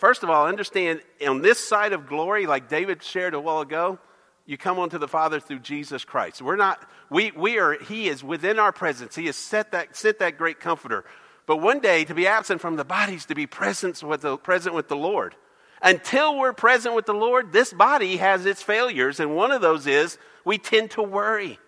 [0.00, 3.98] First of all, understand on this side of glory, like David shared a while ago,
[4.46, 6.40] you come unto the Father through Jesus Christ.
[6.40, 9.14] We're not, we, we are, He is within our presence.
[9.14, 11.04] He has set that, sent that great comforter.
[11.44, 14.74] But one day, to be absent from the bodies, to be present with the, present
[14.74, 15.34] with the Lord.
[15.82, 19.86] Until we're present with the Lord, this body has its failures, and one of those
[19.86, 21.58] is we tend to worry.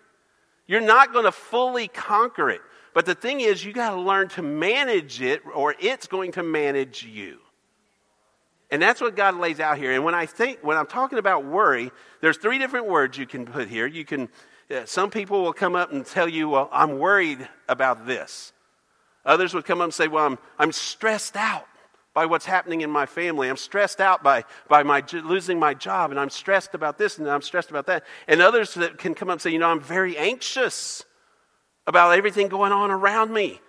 [0.66, 2.62] You're not going to fully conquer it.
[2.94, 6.42] But the thing is, you got to learn to manage it, or it's going to
[6.42, 7.41] manage you.
[8.72, 9.92] And that's what God lays out here.
[9.92, 11.92] And when I think, when I'm talking about worry,
[12.22, 13.86] there's three different words you can put here.
[13.86, 14.30] You can,
[14.70, 18.54] uh, some people will come up and tell you, well, I'm worried about this.
[19.26, 21.66] Others would come up and say, well, I'm, I'm stressed out
[22.14, 23.50] by what's happening in my family.
[23.50, 27.28] I'm stressed out by, by my losing my job, and I'm stressed about this, and
[27.28, 28.04] I'm stressed about that.
[28.26, 31.04] And others that can come up and say, you know, I'm very anxious
[31.86, 33.60] about everything going on around me.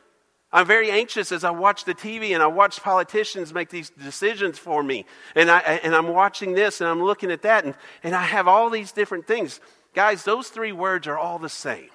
[0.53, 4.59] I'm very anxious as I watch the TV and I watch politicians make these decisions
[4.59, 5.05] for me.
[5.35, 7.73] And, I, and I'm watching this and I'm looking at that and,
[8.03, 9.59] and I have all these different things.
[9.95, 11.89] Guys, those three words are all the same.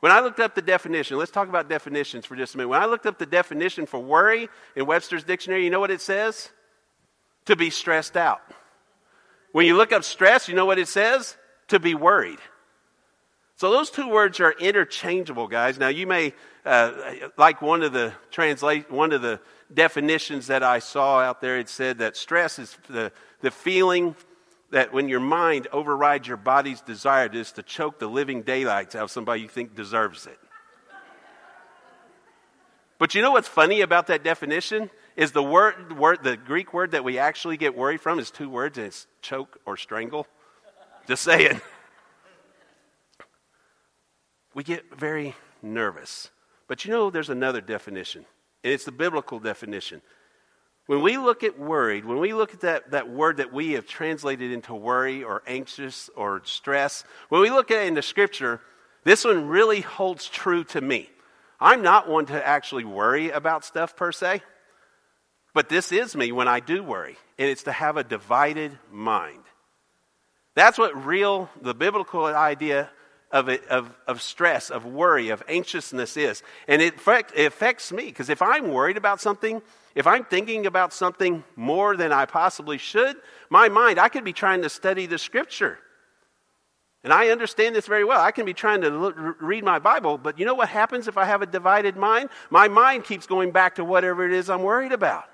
[0.00, 2.68] When I looked up the definition, let's talk about definitions for just a minute.
[2.68, 6.00] When I looked up the definition for worry in Webster's dictionary, you know what it
[6.00, 6.50] says?
[7.46, 8.40] To be stressed out.
[9.52, 11.36] When you look up stress, you know what it says?
[11.68, 12.38] To be worried.
[13.56, 15.78] So those two words are interchangeable, guys.
[15.78, 16.32] Now you may
[16.68, 16.92] uh,
[17.38, 19.40] like one of the translate one of the
[19.72, 21.58] definitions that I saw out there.
[21.58, 23.10] It said that stress is the
[23.40, 24.14] the feeling
[24.70, 29.04] that when your mind overrides your body's desire is to choke the living daylights out
[29.04, 30.38] of somebody you think deserves it.
[32.98, 36.90] But you know what's funny about that definition is the word, word the Greek word
[36.90, 40.26] that we actually get worried from is two words and it's choke or strangle.
[41.06, 41.62] Just saying
[44.54, 46.30] we get very nervous.
[46.68, 48.24] But you know, there's another definition,
[48.62, 50.02] and it's the biblical definition.
[50.86, 53.86] When we look at worried, when we look at that, that word that we have
[53.86, 58.60] translated into worry or anxious or stress, when we look at it in the scripture,
[59.04, 61.10] this one really holds true to me.
[61.60, 64.42] I'm not one to actually worry about stuff per se,
[65.54, 69.42] but this is me when I do worry, and it's to have a divided mind.
[70.54, 72.90] That's what real, the biblical idea
[73.30, 76.42] of, of, of stress, of worry, of anxiousness is.
[76.66, 79.60] And it, affect, it affects me because if I'm worried about something,
[79.94, 83.16] if I'm thinking about something more than I possibly should,
[83.50, 85.78] my mind, I could be trying to study the scripture.
[87.04, 88.20] And I understand this very well.
[88.20, 91.16] I can be trying to look, read my Bible, but you know what happens if
[91.16, 92.30] I have a divided mind?
[92.50, 95.24] My mind keeps going back to whatever it is I'm worried about.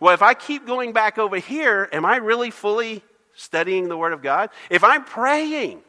[0.00, 3.02] Well, if I keep going back over here, am I really fully
[3.34, 4.50] studying the Word of God?
[4.68, 5.82] If I'm praying,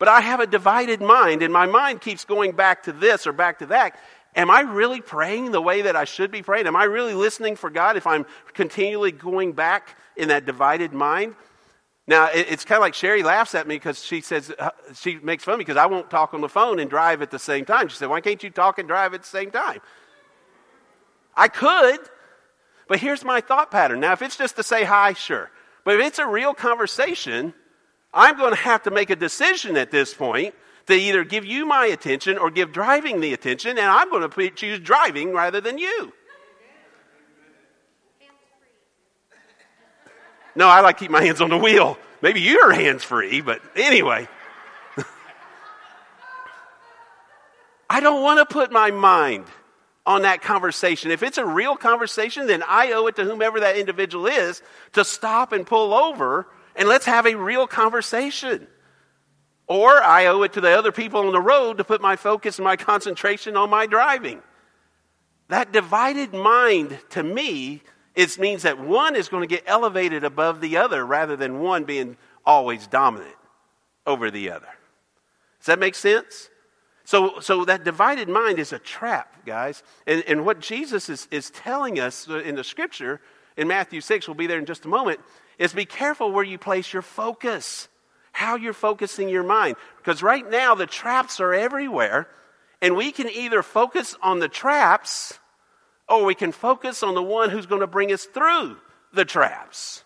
[0.00, 3.32] but I have a divided mind, and my mind keeps going back to this or
[3.32, 3.96] back to that.
[4.34, 6.66] Am I really praying the way that I should be praying?
[6.66, 8.24] Am I really listening for God if I'm
[8.54, 11.34] continually going back in that divided mind?
[12.06, 15.44] Now, it's kind of like Sherry laughs at me because she says, uh, she makes
[15.44, 17.66] fun of me because I won't talk on the phone and drive at the same
[17.66, 17.88] time.
[17.88, 19.80] She said, Why can't you talk and drive at the same time?
[21.36, 22.00] I could,
[22.88, 24.00] but here's my thought pattern.
[24.00, 25.50] Now, if it's just to say hi, sure.
[25.84, 27.52] But if it's a real conversation,
[28.12, 30.54] I'm going to have to make a decision at this point
[30.86, 34.50] to either give you my attention or give driving the attention, and I'm going to
[34.50, 36.12] choose driving rather than you.
[40.56, 41.96] No, I like to keep my hands on the wheel.
[42.22, 44.28] Maybe you're hands free, but anyway.
[47.88, 49.44] I don't want to put my mind
[50.04, 51.12] on that conversation.
[51.12, 54.60] If it's a real conversation, then I owe it to whomever that individual is
[54.94, 56.48] to stop and pull over
[56.80, 58.66] and let's have a real conversation.
[59.68, 62.58] Or I owe it to the other people on the road to put my focus
[62.58, 64.42] and my concentration on my driving.
[65.48, 67.82] That divided mind to me
[68.14, 71.84] it means that one is going to get elevated above the other rather than one
[71.84, 73.36] being always dominant
[74.06, 74.68] over the other.
[75.60, 76.48] Does that make sense?
[77.04, 79.82] So, so that divided mind is a trap, guys.
[80.06, 83.20] And, and what Jesus is, is telling us in the scripture
[83.56, 85.20] in Matthew 6, we'll be there in just a moment,
[85.60, 87.88] is be careful where you place your focus,
[88.32, 89.76] how you're focusing your mind.
[89.98, 92.26] Because right now the traps are everywhere,
[92.80, 95.38] and we can either focus on the traps
[96.08, 98.78] or we can focus on the one who's going to bring us through
[99.12, 100.02] the traps.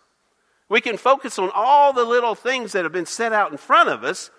[0.68, 3.88] We can focus on all the little things that have been set out in front
[3.88, 4.30] of us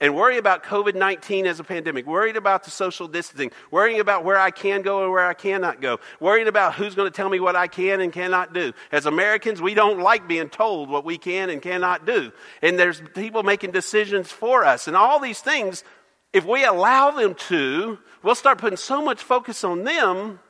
[0.00, 4.24] and worry about COVID 19 as a pandemic, worried about the social distancing, worrying about
[4.24, 7.28] where I can go and where I cannot go, worrying about who's going to tell
[7.28, 8.72] me what I can and cannot do.
[8.92, 12.32] As Americans, we don't like being told what we can and cannot do.
[12.62, 14.88] And there's people making decisions for us.
[14.88, 15.84] And all these things,
[16.32, 20.40] if we allow them to, we'll start putting so much focus on them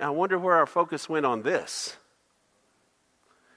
[0.00, 1.94] and I wonder where our focus went on this.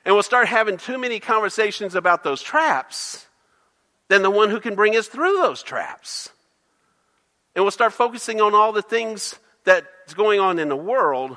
[0.04, 3.26] And we'll start having too many conversations about those traps
[4.14, 6.30] than the one who can bring us through those traps.
[7.56, 11.36] And we'll start focusing on all the things that's going on in the world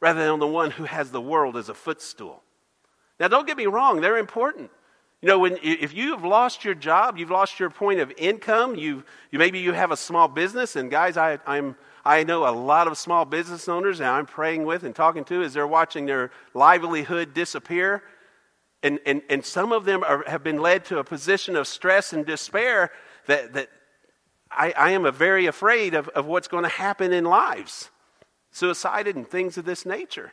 [0.00, 2.42] rather than on the one who has the world as a footstool.
[3.18, 4.70] Now, don't get me wrong, they're important.
[5.20, 8.76] You know, when, if you have lost your job, you've lost your point of income,
[8.76, 12.50] you, you maybe you have a small business, and guys, I, I'm I know a
[12.50, 16.06] lot of small business owners that I'm praying with and talking to as they're watching
[16.06, 18.02] their livelihood disappear.
[18.82, 22.12] And, and, and some of them are, have been led to a position of stress
[22.12, 22.90] and despair
[23.26, 23.68] that, that
[24.50, 27.90] I, I am very afraid of, of what's going to happen in lives
[28.52, 30.32] suicide and things of this nature.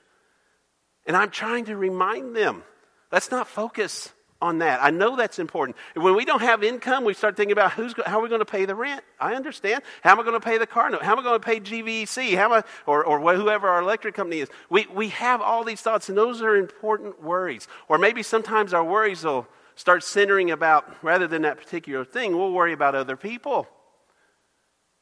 [1.05, 2.63] And I'm trying to remind them
[3.11, 4.11] let's not focus
[4.41, 4.79] on that.
[4.83, 5.77] I know that's important.
[5.95, 8.45] When we don't have income, we start thinking about who's, how are we going to
[8.45, 9.03] pay the rent?
[9.19, 9.83] I understand.
[10.03, 11.01] How am I going to pay the car note?
[11.01, 12.35] How am I going to pay GVC?
[12.35, 14.49] How am I, or, or whoever our electric company is?
[14.69, 17.67] We, we have all these thoughts, and those are important worries.
[17.87, 22.51] Or maybe sometimes our worries will start centering about, rather than that particular thing, we'll
[22.51, 23.67] worry about other people.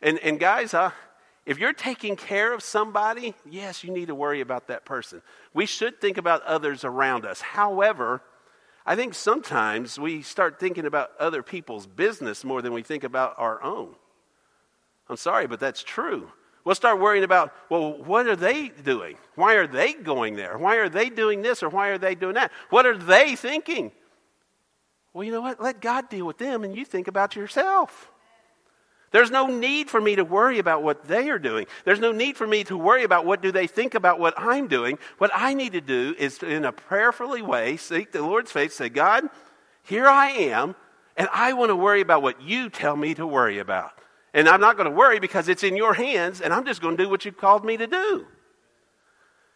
[0.02, 0.92] And, and guys, uh,
[1.46, 5.22] if you're taking care of somebody, yes, you need to worry about that person.
[5.54, 7.42] We should think about others around us.
[7.42, 8.22] However,
[8.86, 13.34] I think sometimes we start thinking about other people's business more than we think about
[13.38, 13.96] our own.
[15.10, 16.32] I'm sorry, but that's true.
[16.64, 19.18] We'll start worrying about, well, what are they doing?
[19.36, 20.58] Why are they going there?
[20.58, 22.52] Why are they doing this or why are they doing that?
[22.70, 23.92] What are they thinking?
[25.14, 25.62] Well, you know what?
[25.62, 28.12] Let God deal with them and you think about yourself.
[29.12, 31.68] There's no need for me to worry about what they are doing.
[31.86, 34.68] There's no need for me to worry about what do they think about what I'm
[34.68, 34.97] doing.
[35.18, 38.76] What I need to do is to, in a prayerfully way seek the Lord's face,
[38.76, 39.30] say, God,
[39.84, 40.76] here I am,
[41.16, 43.91] and I want to worry about what you tell me to worry about.
[44.34, 46.97] And I'm not going to worry because it's in your hands, and I'm just going
[46.97, 48.28] to do what you've called me to do.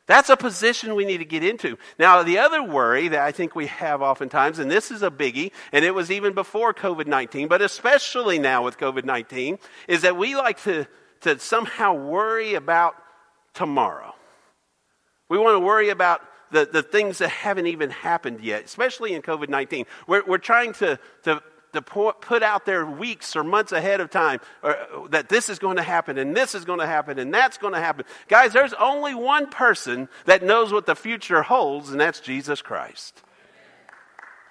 [0.10, 1.78] That's a position we need to get into.
[2.00, 5.52] Now, the other worry that I think we have oftentimes, and this is a biggie,
[5.72, 10.18] and it was even before COVID 19, but especially now with COVID 19, is that
[10.18, 10.88] we like to,
[11.22, 12.96] to somehow worry about
[13.54, 14.16] tomorrow.
[15.30, 19.22] We want to worry about the, the things that haven't even happened yet, especially in
[19.22, 19.86] COVID 19.
[20.08, 21.44] We're, we're trying to, to
[21.74, 24.76] to put out there weeks or months ahead of time or,
[25.10, 27.74] that this is going to happen and this is going to happen and that's going
[27.74, 28.06] to happen.
[28.28, 33.22] Guys, there's only one person that knows what the future holds, and that's Jesus Christ.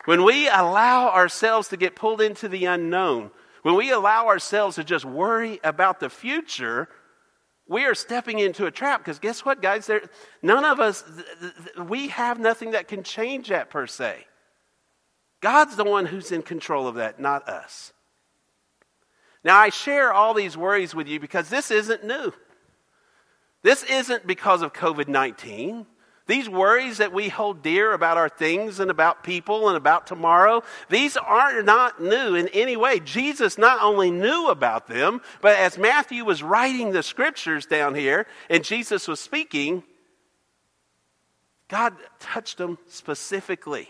[0.05, 3.31] When we allow ourselves to get pulled into the unknown,
[3.63, 6.89] when we allow ourselves to just worry about the future,
[7.69, 9.87] we are stepping into a trap because guess what, guys?
[9.87, 10.09] There,
[10.43, 11.05] none of us,
[11.87, 14.25] we have nothing that can change that per se.
[15.41, 17.93] God's the one who's in control of that, not us.
[19.45, 22.33] Now, I share all these worries with you because this isn't new.
[23.63, 25.87] This isn't because of COVID 19.
[26.27, 30.63] These worries that we hold dear about our things and about people and about tomorrow,
[30.91, 33.01] these are not new in any way.
[33.01, 38.27] Jesus not only knew about them, but as Matthew was writing the scriptures down here
[38.51, 39.83] and Jesus was speaking,
[41.69, 43.89] God touched them specifically.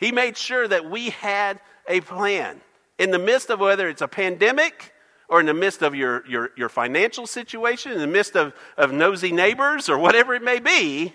[0.00, 2.60] He made sure that we had a plan.
[2.98, 4.94] In the midst of whether it's a pandemic,
[5.28, 8.92] or in the midst of your, your, your financial situation, in the midst of, of
[8.92, 11.12] nosy neighbors, or whatever it may be,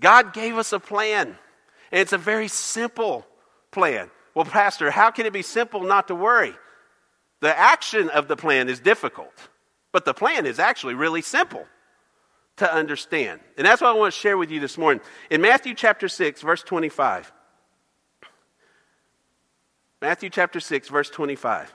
[0.00, 1.36] God gave us a plan.
[1.92, 3.26] And it's a very simple
[3.70, 4.10] plan.
[4.34, 6.54] Well, Pastor, how can it be simple not to worry?
[7.40, 9.32] The action of the plan is difficult,
[9.92, 11.66] but the plan is actually really simple
[12.56, 13.40] to understand.
[13.56, 15.02] And that's what I want to share with you this morning.
[15.30, 17.32] In Matthew chapter 6, verse 25.
[20.00, 21.74] Matthew chapter 6, verse 25.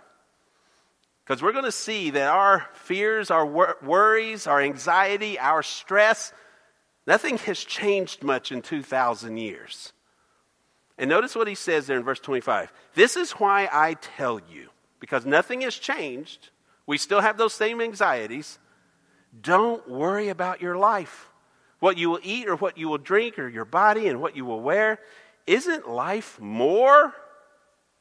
[1.24, 6.34] Because we're going to see that our fears, our wor- worries, our anxiety, our stress,
[7.08, 9.94] nothing has changed much in 2,000 years.
[10.98, 12.72] And notice what he says there in verse 25.
[12.96, 14.70] This is why I tell you,
[15.00, 16.50] because nothing has changed,
[16.86, 18.60] we still have those same anxieties.
[19.40, 21.30] Don't worry about your life,
[21.80, 24.46] what you will eat or what you will drink, or your body and what you
[24.46, 25.00] will wear.
[25.48, 27.14] Isn't life more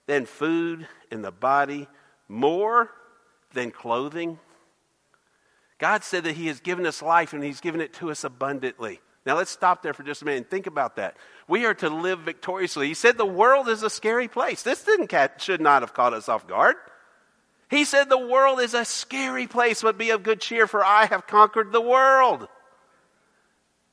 [0.06, 1.88] than food and the body
[2.28, 2.90] more
[3.52, 4.38] than clothing?
[5.78, 9.00] God said that He has given us life and He's given it to us abundantly.
[9.24, 11.16] Now let's stop there for just a minute and think about that.
[11.46, 12.88] We are to live victoriously.
[12.88, 14.62] He said the world is a scary place.
[14.62, 16.76] This didn't should not have caught us off guard.
[17.70, 21.06] He said the world is a scary place, but be of good cheer, for I
[21.06, 22.48] have conquered the world.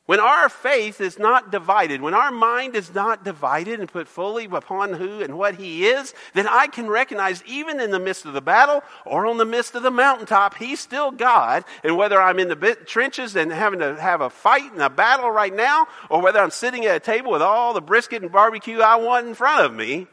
[0.07, 4.45] When our faith is not divided, when our mind is not divided and put fully
[4.45, 8.32] upon who and what He is, then I can recognize, even in the midst of
[8.32, 11.65] the battle or on the midst of the mountaintop, He's still God.
[11.84, 15.30] And whether I'm in the trenches and having to have a fight and a battle
[15.30, 18.80] right now, or whether I'm sitting at a table with all the brisket and barbecue
[18.80, 20.07] I want in front of me,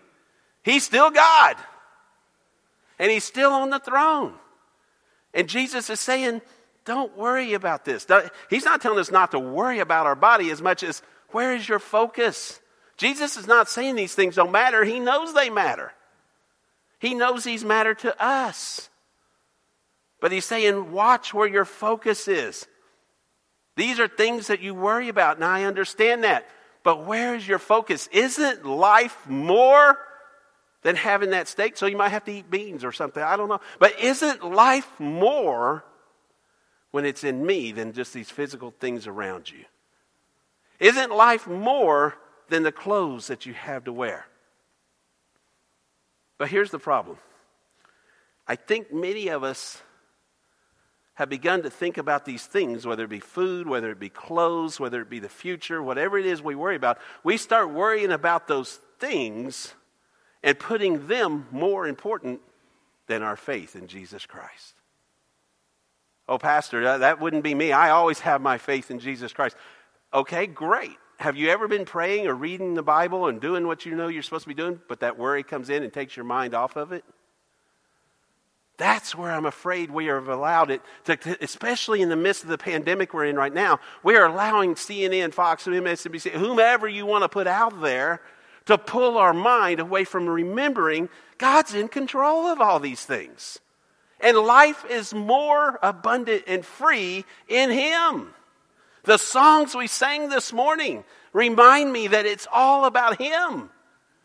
[0.65, 1.55] He's still God.
[2.99, 4.35] And He's still on the throne.
[5.33, 6.43] And Jesus is saying,
[6.85, 8.07] don't worry about this.
[8.51, 11.69] He's not telling us not to worry about our body as much as where is
[11.69, 12.61] your focus?
[12.97, 14.85] Jesus is not saying these things don't matter.
[14.85, 15.93] He knows they matter.
[17.01, 18.89] He knows these matter to us.
[20.21, 22.67] But he's saying, watch where your focus is.
[23.77, 26.47] These are things that you worry about, and I understand that.
[26.85, 28.09] But where is your focus?
[28.13, 29.99] Isn't life more
[30.85, 31.77] than having that steak?
[31.77, 33.21] So you might have to eat beans or something.
[33.21, 33.61] I don't know.
[33.81, 35.85] But isn't life more
[36.93, 39.65] when it's in me than just these physical things around you?
[40.79, 42.15] Isn't life more
[42.49, 44.27] than the clothes that you have to wear?
[46.39, 47.19] But here's the problem
[48.47, 49.83] I think many of us
[51.15, 54.79] have begun to think about these things, whether it be food, whether it be clothes,
[54.79, 58.49] whether it be the future, whatever it is we worry about, we start worrying about
[58.49, 59.75] those things
[60.45, 62.41] and putting them more important
[63.07, 64.75] than our faith in Jesus Christ.
[66.29, 67.73] Oh, Pastor, that, wouldn't be me.
[67.73, 69.57] I always have my faith in Jesus Christ.
[70.13, 70.97] Okay, great.
[71.19, 74.23] Have you ever been praying or reading the Bible and doing what you know you're
[74.23, 76.93] supposed to be doing, but that worry comes in and takes your mind off of
[76.93, 77.05] it?
[78.77, 82.49] That's where I'm afraid we have allowed it, to, to, especially in the midst of
[82.49, 83.79] the pandemic we're in right now.
[84.03, 88.21] We are allowing CNN, Fox, MSNBC, whomever you want to put out there,
[88.67, 91.09] to pull our mind away from remembering
[91.39, 93.59] God's in control of all these things.
[94.21, 98.33] And life is more abundant and free in Him.
[99.03, 103.69] The songs we sang this morning remind me that it's all about Him.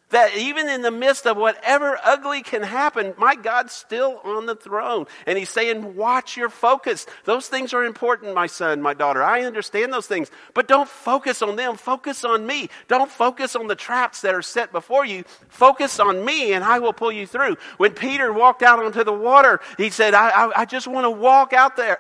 [0.10, 4.55] That even in the midst of whatever ugly can happen, my God's still on the
[4.55, 5.05] throne.
[5.28, 7.05] And He's saying, watch your focus.
[7.26, 9.22] Those things are important, my son, my daughter.
[9.22, 10.32] I understand those things.
[10.55, 11.78] But don't focus on them.
[11.78, 12.70] Focus on me.
[12.88, 15.26] Don't focus on the traps that are set before you.
[15.47, 17.57] Focus on me, and I will pull you through.
[17.78, 21.12] When Peter walked out onto the water, he said, I, I, I just want to
[21.12, 21.99] walk out there.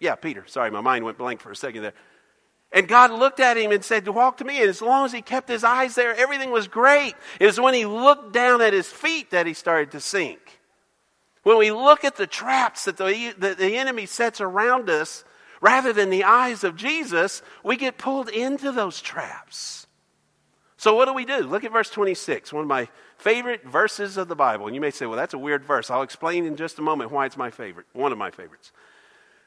[0.00, 0.44] Yeah, Peter.
[0.46, 1.94] Sorry, my mind went blank for a second there.
[2.76, 4.60] And God looked at him and said, Walk to me.
[4.60, 7.14] And as long as he kept his eyes there, everything was great.
[7.40, 10.60] It was when he looked down at his feet that he started to sink.
[11.42, 15.24] When we look at the traps that the, that the enemy sets around us,
[15.62, 19.86] rather than the eyes of Jesus, we get pulled into those traps.
[20.76, 21.38] So, what do we do?
[21.38, 24.66] Look at verse 26, one of my favorite verses of the Bible.
[24.66, 25.90] And you may say, well, that's a weird verse.
[25.90, 28.70] I'll explain in just a moment why it's my favorite, one of my favorites.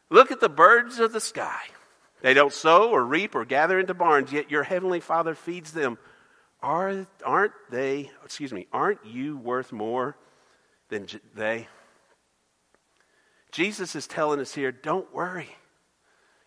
[0.10, 1.62] Look at the birds of the sky.
[2.22, 5.98] They don't sow or reap or gather into barns, yet your heavenly Father feeds them.
[6.62, 10.18] Are, aren't they, excuse me, aren't you worth more
[10.90, 11.68] than they?
[13.52, 15.50] Jesus is telling us here don't worry.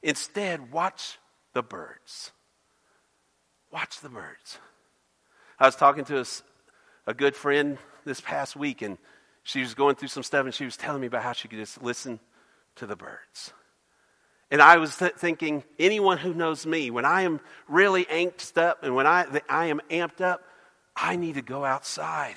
[0.03, 1.19] Instead, watch
[1.55, 2.33] the birds.
[3.71, 4.59] Watch the birds.
[5.59, 6.25] I was talking to a,
[7.07, 8.99] a good friend this past week, and
[9.45, 11.59] she was going through some stuff, and she was telling me about how she could
[11.59, 12.21] just listen
[12.77, 13.53] to the birds.
[14.53, 18.85] And I was th- thinking, anyone who knows me, when I am really angst up
[18.85, 20.43] and when I, I am amped up,
[20.95, 22.35] I need to go outside.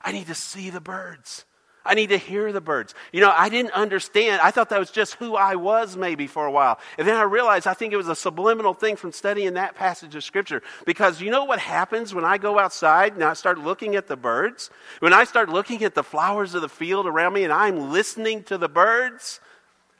[0.00, 1.44] I need to see the birds.
[1.84, 2.94] I need to hear the birds.
[3.12, 4.40] You know, I didn't understand.
[4.40, 6.78] I thought that was just who I was maybe for a while.
[6.96, 10.14] And then I realized I think it was a subliminal thing from studying that passage
[10.14, 10.62] of scripture.
[10.86, 14.16] Because you know what happens when I go outside and I start looking at the
[14.16, 14.70] birds?
[15.00, 18.44] When I start looking at the flowers of the field around me and I'm listening
[18.44, 19.40] to the birds,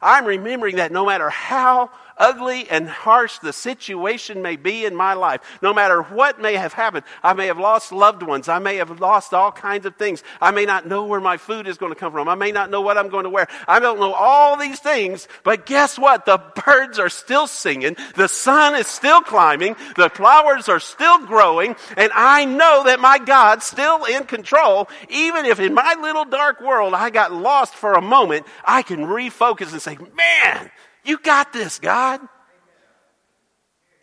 [0.01, 5.14] I'm remembering that no matter how ugly and harsh the situation may be in my
[5.14, 8.77] life, no matter what may have happened, I may have lost loved ones, I may
[8.77, 10.23] have lost all kinds of things.
[10.41, 12.71] I may not know where my food is going to come from, I may not
[12.71, 13.49] know what I'm going to wear.
[13.66, 16.27] I don't know all these things, but guess what?
[16.27, 21.77] The birds are still singing, the sun is still climbing, the flowers are still growing,
[21.97, 24.89] and I know that my God's still in control.
[25.09, 29.01] Even if in my little dark world I got lost for a moment, I can
[29.01, 30.71] refocus and say, man,
[31.09, 32.20] you got this, God.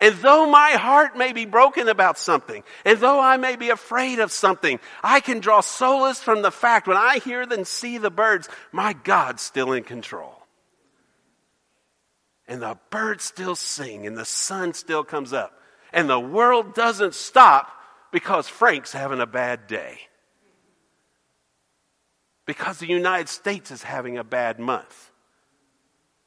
[0.02, 4.20] And though my heart may be broken about something, and though I may be afraid
[4.20, 8.12] of something, I can draw solace from the fact when I hear and see the
[8.12, 10.36] birds, my God's still in control.
[12.48, 15.60] And the birds still sing, and the sun still comes up.
[15.94, 17.72] And the world doesn't stop
[18.12, 20.00] because Frank's having a bad day.
[22.46, 25.12] Because the United States is having a bad month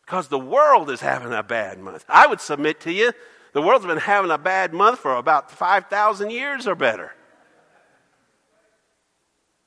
[0.09, 2.03] because the world is having a bad month.
[2.09, 3.13] I would submit to you,
[3.53, 7.13] the world's been having a bad month for about 5,000 years or better.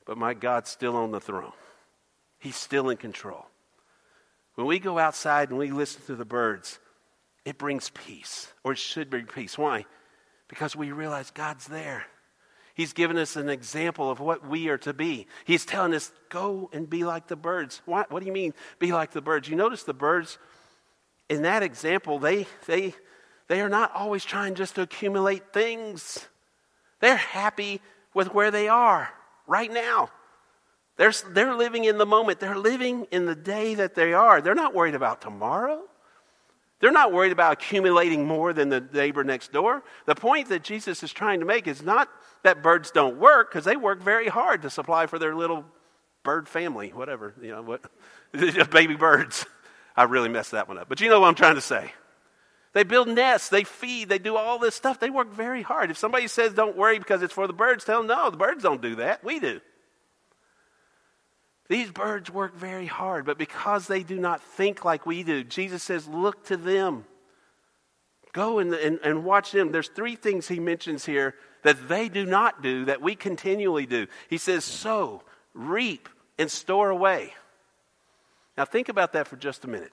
[0.04, 1.52] But my God's still on the throne,
[2.40, 3.46] He's still in control.
[4.56, 6.80] When we go outside and we listen to the birds,
[7.46, 9.60] it brings peace, or it should bring peace.
[9.60, 9.86] Why?
[10.48, 12.08] Because we realize God's there.
[12.82, 15.28] He's given us an example of what we are to be.
[15.46, 17.80] He's telling us, go and be like the birds.
[17.86, 19.48] What, what do you mean, be like the birds?
[19.48, 20.40] You notice the birds
[21.30, 22.96] in that example, they, they,
[23.50, 26.28] they are not always trying just to accumulate things.
[27.02, 27.82] They're happy
[28.16, 29.14] with where they are
[29.46, 30.10] right now.
[30.98, 32.40] They're, they're living in the moment.
[32.40, 34.42] They're living in the day that they are.
[34.42, 35.84] They're not worried about tomorrow.
[36.82, 39.84] They're not worried about accumulating more than the neighbor next door.
[40.08, 42.10] The point that Jesus is trying to make is not
[42.44, 45.64] that birds don't work, because they work very hard to supply for their little
[46.24, 47.82] bird family, whatever, you know, what,
[48.72, 49.46] baby birds.
[49.96, 50.90] I really messed that one up.
[50.90, 51.92] But you know what I'm trying to say.
[52.74, 55.00] They build nests, they feed, they do all this stuff.
[55.00, 55.92] They work very hard.
[55.92, 58.64] If somebody says don't worry because it's for the birds, tell them no, the birds
[58.64, 59.24] don't do that.
[59.24, 59.60] We do.
[61.70, 65.82] These birds work very hard, but because they do not think like we do, Jesus
[65.84, 67.06] says, look to them.
[68.34, 69.72] Go and, and, and watch them.
[69.72, 74.08] There's three things he mentions here that they do not do that we continually do.
[74.30, 77.34] He says, sow, reap, and store away.
[78.58, 79.92] Now, think about that for just a minute.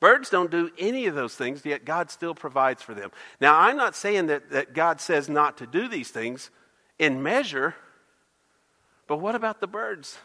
[0.00, 3.10] Birds don't do any of those things, yet God still provides for them.
[3.40, 6.50] Now, I'm not saying that, that God says not to do these things
[6.98, 7.74] in measure,
[9.08, 10.18] but what about the birds?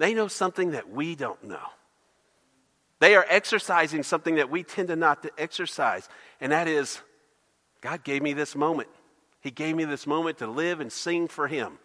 [0.00, 1.60] They know something that we don't know.
[3.00, 6.08] They are exercising something that we tend to not to exercise,
[6.40, 7.00] and that is
[7.82, 8.88] God gave me this moment.
[9.42, 11.78] He gave me this moment to live and sing for Him.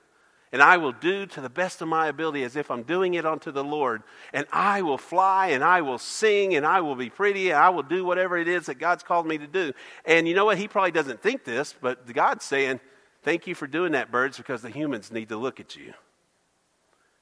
[0.54, 3.26] And I will do to the best of my ability as if I'm doing it
[3.26, 4.02] unto the Lord.
[4.32, 7.70] And I will fly and I will sing and I will be pretty and I
[7.70, 9.74] will do whatever it is that God's called me to do.
[10.06, 10.58] And you know what?
[10.58, 12.80] He probably doesn't think this, but God's saying,
[13.24, 15.94] Thank you for doing that, birds, because the humans need to look at you.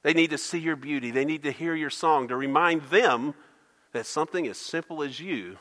[0.03, 1.11] They need to see your beauty.
[1.11, 3.33] They need to hear your song to remind them
[3.93, 5.57] that something as simple as you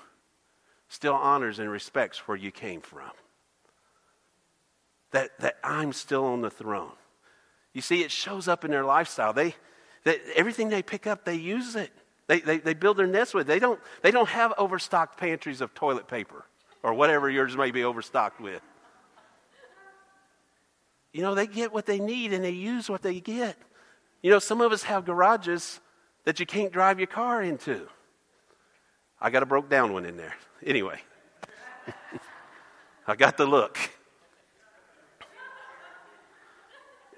[0.88, 3.10] still honors and respects where you came from.
[5.12, 6.92] That, that I'm still on the throne.
[7.72, 9.32] You see, it shows up in their lifestyle.
[9.32, 9.54] They,
[10.04, 11.90] that everything they pick up, they use it.
[12.26, 13.48] They, they, they build their nest with it.
[13.48, 16.44] They don't, they don't have overstocked pantries of toilet paper
[16.82, 18.62] or whatever yours may be overstocked with.
[21.12, 23.56] You know, they get what they need and they use what they get.
[24.22, 25.80] You know, some of us have garages
[26.24, 27.88] that you can't drive your car into.
[29.20, 30.34] I got a broke down one in there.
[30.64, 31.00] Anyway,
[33.06, 33.78] I got the look.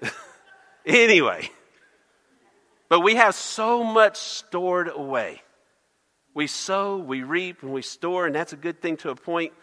[0.85, 1.49] anyway,
[2.89, 5.43] but we have so much stored away.
[6.33, 9.53] We sow, we reap, and we store, and that's a good thing to a point.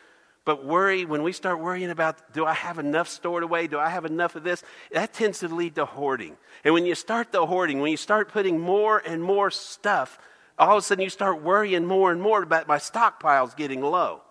[0.44, 3.68] But worry, when we start worrying about, do I have enough stored away?
[3.68, 4.64] Do I have enough of this?
[4.90, 6.36] That tends to lead to hoarding.
[6.64, 10.18] And when you start the hoarding, when you start putting more and more stuff,
[10.58, 14.22] all of a sudden you start worrying more and more about my stockpiles getting low.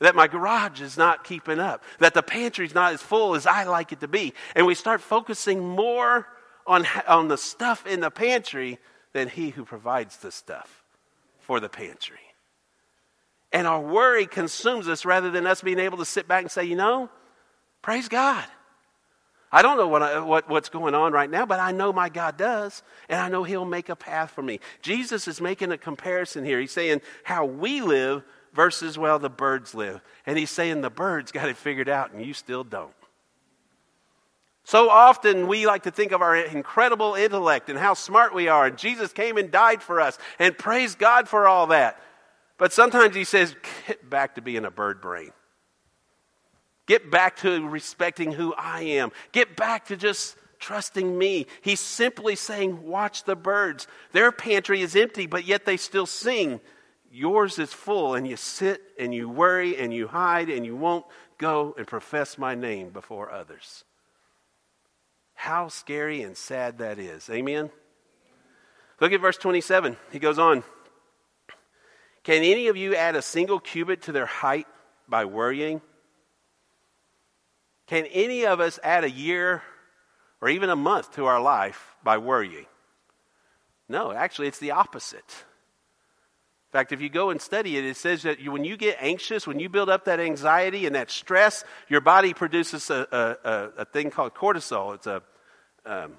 [0.00, 3.64] that my garage is not keeping up, that the pantry's not as full as I
[3.64, 4.34] like it to be.
[4.54, 6.26] And we start focusing more
[6.66, 8.78] on, on the stuff in the pantry
[9.12, 10.84] than he who provides the stuff
[11.38, 12.18] for the pantry.
[13.56, 16.64] And our worry consumes us rather than us being able to sit back and say,
[16.64, 17.08] you know,
[17.80, 18.44] praise God.
[19.50, 22.10] I don't know what, I, what, what's going on right now, but I know my
[22.10, 24.60] God does, and I know He'll make a path for me.
[24.82, 26.60] Jesus is making a comparison here.
[26.60, 30.02] He's saying how we live versus, well, the birds live.
[30.26, 32.92] And He's saying the birds got it figured out, and you still don't.
[34.64, 38.66] So often we like to think of our incredible intellect and how smart we are,
[38.66, 41.98] and Jesus came and died for us, and praise God for all that.
[42.58, 43.54] But sometimes He says,
[43.86, 45.32] get back to being a bird brain.
[46.86, 49.10] Get back to respecting who I am.
[49.32, 51.46] Get back to just trusting me.
[51.60, 53.86] He's simply saying, Watch the birds.
[54.12, 56.60] Their pantry is empty, but yet they still sing.
[57.10, 61.04] Yours is full, and you sit and you worry and you hide and you won't
[61.38, 63.84] go and profess my name before others.
[65.34, 67.28] How scary and sad that is.
[67.30, 67.70] Amen?
[69.00, 69.96] Look at verse 27.
[70.12, 70.64] He goes on
[72.26, 74.66] Can any of you add a single cubit to their height
[75.08, 75.80] by worrying?
[77.86, 79.62] Can any of us add a year
[80.40, 82.66] or even a month to our life by worrying?
[83.88, 85.20] No, actually, it's the opposite.
[85.20, 88.96] In fact, if you go and study it, it says that you, when you get
[88.98, 93.48] anxious, when you build up that anxiety and that stress, your body produces a, a,
[93.48, 94.96] a, a thing called cortisol.
[94.96, 95.22] It's a,
[95.84, 96.14] um,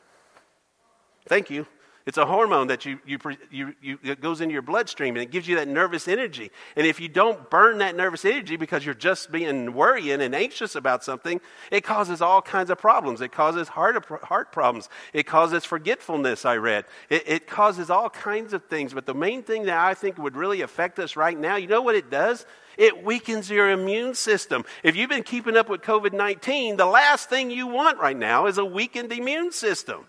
[1.27, 1.67] thank you,
[2.07, 3.19] it's a hormone that you, you,
[3.51, 6.51] you, you, it goes into your bloodstream and it gives you that nervous energy.
[6.77, 10.75] And if you don't burn that nervous energy because you're just being worrying and anxious
[10.75, 13.19] about something, it causes all kinds of problems.
[13.19, 14.87] It causes heart, heart problems.
[15.11, 16.85] It causes forgetfulness, I read.
[17.09, 18.93] It, it causes all kinds of things.
[18.93, 21.81] But the main thing that I think would really affect us right now, you know
[21.81, 22.45] what it does?
[22.77, 24.63] It weakens your immune system.
[24.81, 28.45] If you've been keeping up with COVID 19, the last thing you want right now
[28.45, 30.05] is a weakened immune system.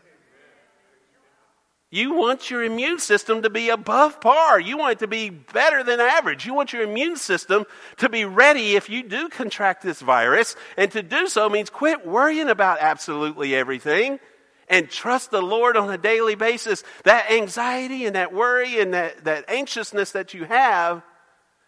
[1.91, 4.61] You want your immune system to be above par.
[4.61, 6.45] You want it to be better than average.
[6.45, 7.65] You want your immune system
[7.97, 10.55] to be ready if you do contract this virus.
[10.77, 14.21] And to do so means quit worrying about absolutely everything
[14.69, 16.85] and trust the Lord on a daily basis.
[17.05, 21.03] That anxiety and that worry and that, that anxiousness that you have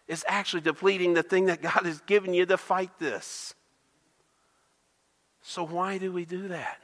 [0.07, 3.55] is actually depleting the thing that God has given you to fight this.
[5.41, 6.77] So why do we do that?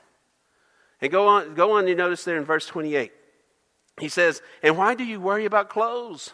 [1.01, 3.11] And go on, go on, you notice there in verse 28.
[3.99, 6.33] He says, And why do you worry about clothes?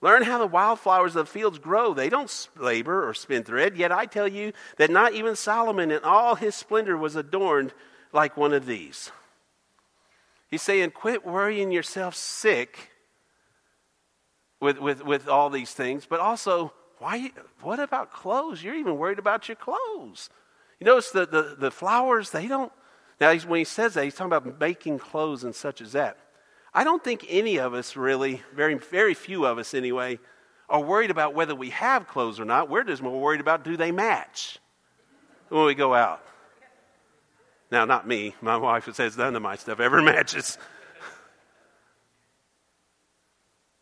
[0.00, 1.94] Learn how the wildflowers of the fields grow.
[1.94, 3.76] They don't labor or spin thread.
[3.76, 7.72] Yet I tell you that not even Solomon in all his splendor was adorned
[8.12, 9.12] like one of these.
[10.48, 12.90] He's saying, quit worrying yourself sick
[14.60, 17.30] with, with, with all these things, but also, why,
[17.62, 18.62] what about clothes?
[18.62, 20.30] You're even worried about your clothes.
[20.78, 22.72] You notice the, the, the flowers, they don't.
[23.20, 26.18] Now, when he says that, he's talking about making clothes and such as that.
[26.74, 30.18] I don't think any of us really, very, very few of us anyway,
[30.68, 32.70] are worried about whether we have clothes or not.
[32.70, 34.58] We're just more worried about do they match
[35.50, 36.24] when we go out.
[37.70, 38.34] Now, not me.
[38.40, 40.56] My wife says none of my stuff ever matches.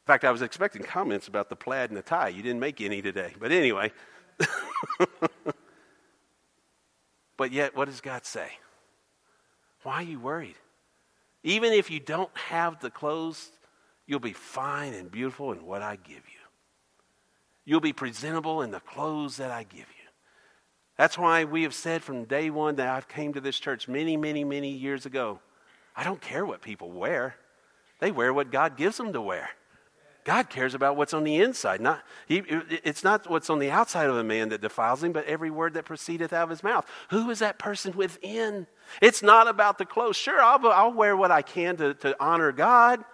[0.03, 2.29] In fact, I was expecting comments about the plaid and the tie.
[2.29, 3.35] You didn't make any today.
[3.39, 3.93] But anyway.
[7.37, 8.51] but yet, what does God say?
[9.85, 10.57] Why are you worried?
[11.43, 13.51] Even if you don't have the clothes,
[14.07, 16.41] you'll be fine and beautiful in what I give you.
[17.65, 19.85] You'll be presentable in the clothes that I give you.
[20.97, 24.17] That's why we have said from day one that I've came to this church many,
[24.17, 25.41] many, many years ago.
[25.97, 27.37] I don't care what people wear.
[28.01, 29.51] They wear what God gives them to wear.
[30.25, 31.81] God cares about what's on the inside.
[31.81, 32.43] Not, he,
[32.85, 35.75] it's not what's on the outside of a man that defiles him, but every word
[35.75, 36.87] that proceedeth out of his mouth.
[37.09, 38.67] Who is that person within?
[39.01, 40.17] It's not about the clothes.
[40.17, 43.05] Sure, I'll, I'll wear what I can to, to honor God.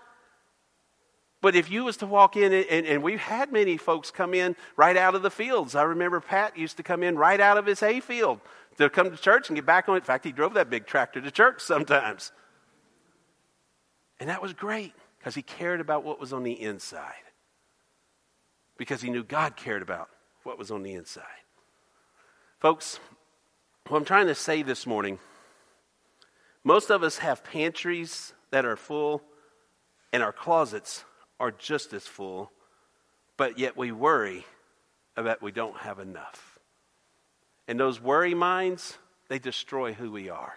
[1.43, 4.57] But if you was to walk in, and, and, we've had many folks come in
[4.77, 5.75] right out of the fields.
[5.75, 8.41] I remember Pat used to come in right out of his hay field
[8.79, 9.99] to come to church and get back on it.
[9.99, 12.33] In fact, he drove that big tractor to church sometimes.
[14.19, 17.13] And that was great because he cared about what was on the inside.
[18.79, 20.09] Because he knew God cared about
[20.43, 21.25] what was on the inside.
[22.61, 22.99] Folks,
[23.89, 25.19] what I'm trying to say this morning
[26.67, 29.23] most of us have pantries that are full,
[30.13, 31.05] and our closets
[31.39, 32.51] are just as full,
[33.37, 34.45] but yet we worry
[35.17, 36.59] about we don't have enough.
[37.69, 38.99] And those worry minds,
[39.29, 40.57] they destroy who we are.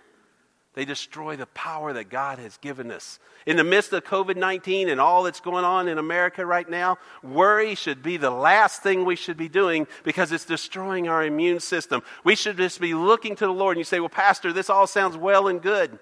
[0.76, 3.20] They destroy the power that God has given us.
[3.48, 6.98] In the midst of COVID 19 and all that's going on in America right now,
[7.24, 11.60] worry should be the last thing we should be doing because it's destroying our immune
[11.60, 12.04] system.
[12.24, 13.78] We should just be looking to the Lord.
[13.78, 15.98] And you say, Well, Pastor, this all sounds well and good.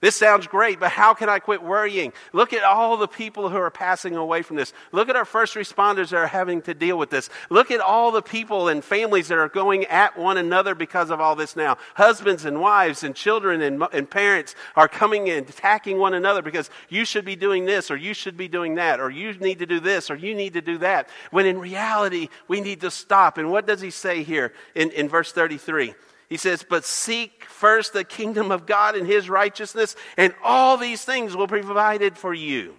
[0.00, 2.12] This sounds great, but how can I quit worrying?
[2.32, 4.72] Look at all the people who are passing away from this.
[4.92, 7.30] Look at our first responders that are having to deal with this.
[7.50, 11.20] Look at all the people and families that are going at one another because of
[11.20, 11.78] all this now.
[11.94, 16.70] Husbands and wives and children and, and parents are coming and attacking one another because
[16.88, 19.66] you should be doing this or you should be doing that or you need to
[19.66, 21.08] do this or you need to do that.
[21.32, 23.36] When in reality, we need to stop.
[23.36, 25.94] And what does he say here in, in verse 33?
[26.28, 31.04] He says, But seek first the kingdom of God and his righteousness, and all these
[31.04, 32.74] things will be provided for you.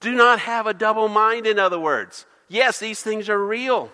[0.00, 2.26] Do not have a double mind, in other words.
[2.48, 3.90] Yes, these things are real.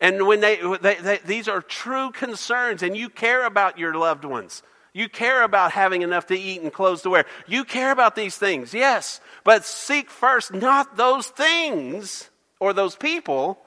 [0.00, 4.24] And when they, they, they, these are true concerns, and you care about your loved
[4.24, 4.62] ones.
[4.92, 7.26] You care about having enough to eat and clothes to wear.
[7.48, 9.20] You care about these things, yes.
[9.42, 13.58] But seek first not those things or those people,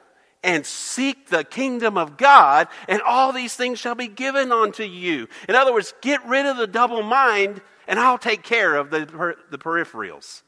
[0.47, 5.27] and seek the kingdom of God, and all these things shall be given unto you.
[5.49, 9.35] In other words, get rid of the double mind, and I'll take care of the,
[9.51, 10.43] the peripherals.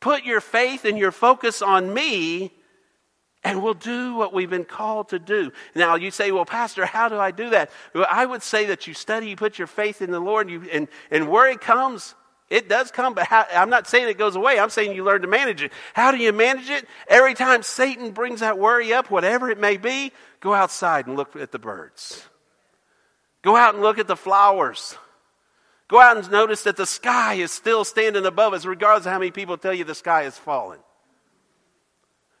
[0.00, 2.52] Put your faith and your focus on me,
[3.42, 5.50] and we'll do what we've been called to do.
[5.74, 7.70] Now, you say, well, Pastor, how do I do that?
[7.94, 10.62] Well, I would say that you study, you put your faith in the Lord, and,
[10.62, 12.14] you, and, and where it comes,
[12.50, 14.58] it does come, but how, I'm not saying it goes away.
[14.58, 15.72] I'm saying you learn to manage it.
[15.92, 16.86] How do you manage it?
[17.06, 21.36] Every time Satan brings that worry up, whatever it may be, go outside and look
[21.36, 22.26] at the birds.
[23.42, 24.96] Go out and look at the flowers.
[25.88, 29.18] Go out and notice that the sky is still standing above us, regardless of how
[29.18, 30.80] many people tell you the sky is falling.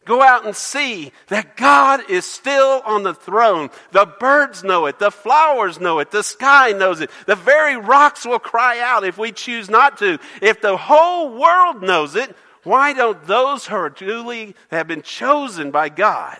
[0.08, 3.68] Go out and see that God is still on the throne.
[3.92, 4.98] The birds know it.
[4.98, 6.10] The flowers know it.
[6.10, 7.10] The sky knows it.
[7.26, 10.18] The very rocks will cry out if we choose not to.
[10.40, 15.70] If the whole world knows it, why don't those who are truly have been chosen
[15.70, 16.38] by God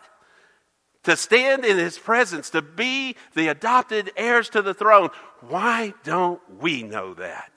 [1.03, 5.11] to stand in his presence, to be the adopted heirs to the throne,
[5.41, 7.53] why don't we know that?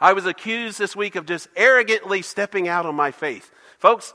[0.00, 3.50] I was accused this week of just arrogantly stepping out on my faith.
[3.78, 4.14] Folks,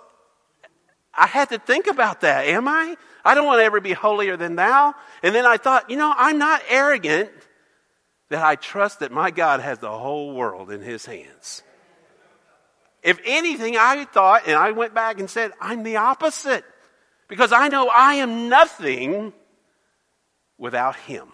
[1.14, 2.48] I had to think about that.
[2.48, 2.96] Am I?
[3.24, 4.96] I don't want to ever be holier than thou.
[5.22, 7.32] And then I thought, you know, I'm not arrogant
[8.30, 11.62] that I trust that my God has the whole world in his hands.
[13.04, 16.64] If anything, I thought, and I went back and said, I'm the opposite.
[17.28, 19.34] Because I know I am nothing
[20.58, 21.28] without him.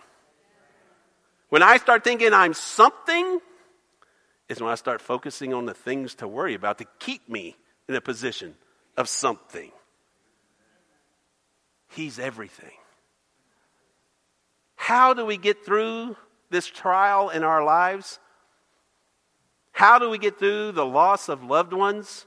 [1.49, 3.39] When I start thinking I'm something,
[4.49, 7.55] is when I start focusing on the things to worry about to keep me
[7.87, 8.55] in a position
[8.97, 9.71] of something.
[11.89, 12.71] He's everything.
[14.75, 16.17] How do we get through
[16.49, 18.19] this trial in our lives?
[19.71, 22.25] How do we get through the loss of loved ones?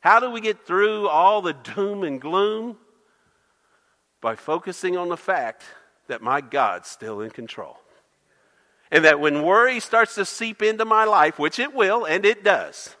[0.00, 2.78] How do we get through all the doom and gloom?
[4.20, 5.62] By focusing on the fact
[6.08, 7.78] that my God's still in control.
[8.90, 12.42] And that when worry starts to seep into my life, which it will, and it
[12.42, 12.96] does,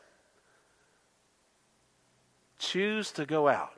[2.58, 3.74] choose to go out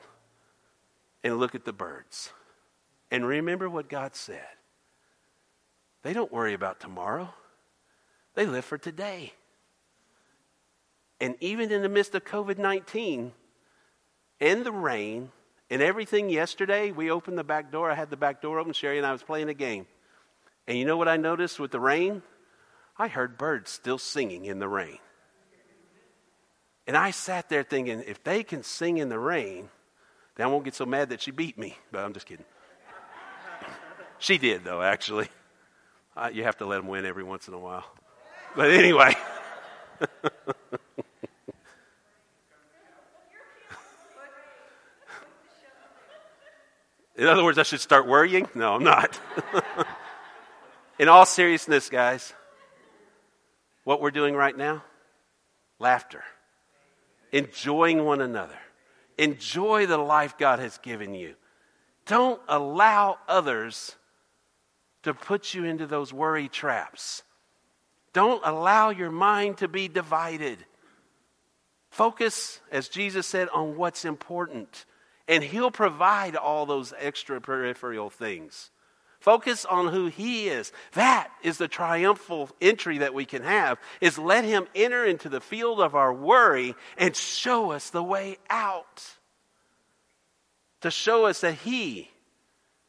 [1.24, 2.30] and look at the birds.
[3.10, 4.46] And remember what God said.
[6.02, 7.32] They don't worry about tomorrow,
[8.34, 9.32] they live for today.
[11.20, 13.30] And even in the midst of COVID 19
[14.40, 15.30] and the rain
[15.70, 17.88] and everything yesterday, we opened the back door.
[17.88, 18.72] I had the back door open.
[18.72, 19.86] Sherry and I was playing a game.
[20.66, 22.22] And you know what I noticed with the rain?
[22.96, 24.98] I heard birds still singing in the rain.
[26.86, 29.68] And I sat there thinking, if they can sing in the rain,
[30.36, 31.76] then I won't get so mad that she beat me.
[31.90, 32.44] But I'm just kidding.
[34.18, 35.28] she did, though, actually.
[36.16, 37.84] Uh, you have to let them win every once in a while.
[38.54, 39.14] But anyway.
[47.16, 48.48] in other words, I should start worrying?
[48.54, 49.18] No, I'm not.
[51.02, 52.32] In all seriousness, guys,
[53.82, 54.84] what we're doing right now
[55.80, 56.22] laughter,
[57.32, 58.56] enjoying one another,
[59.18, 61.34] enjoy the life God has given you.
[62.06, 63.96] Don't allow others
[65.02, 67.24] to put you into those worry traps.
[68.12, 70.58] Don't allow your mind to be divided.
[71.90, 74.84] Focus, as Jesus said, on what's important,
[75.26, 78.70] and He'll provide all those extra peripheral things.
[79.22, 80.72] Focus on who he is.
[80.94, 85.40] That is the triumphal entry that we can have is let him enter into the
[85.40, 89.04] field of our worry and show us the way out.
[90.80, 92.10] To show us that he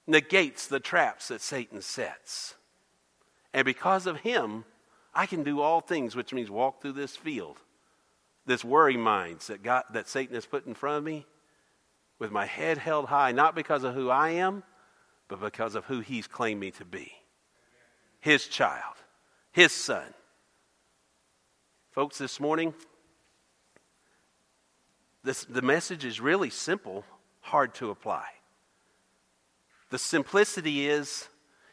[0.08, 2.56] negates the traps that Satan sets.
[3.54, 4.66] And because of him,
[5.14, 7.60] I can do all things, which means walk through this field,
[8.48, 11.28] this worry minds that, God, that Satan has put in front of me,
[12.18, 14.64] with my head held high, not because of who I am,
[15.34, 17.12] but because of who he's claimed me to be
[18.20, 18.94] his child,
[19.52, 20.06] his son.
[21.90, 22.72] Folks, this morning,
[25.24, 27.04] this, the message is really simple,
[27.42, 28.26] hard to apply.
[29.90, 31.28] The simplicity is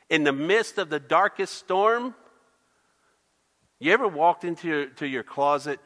[0.09, 2.15] in the midst of the darkest storm,
[3.79, 5.81] you ever walked into your, to your closet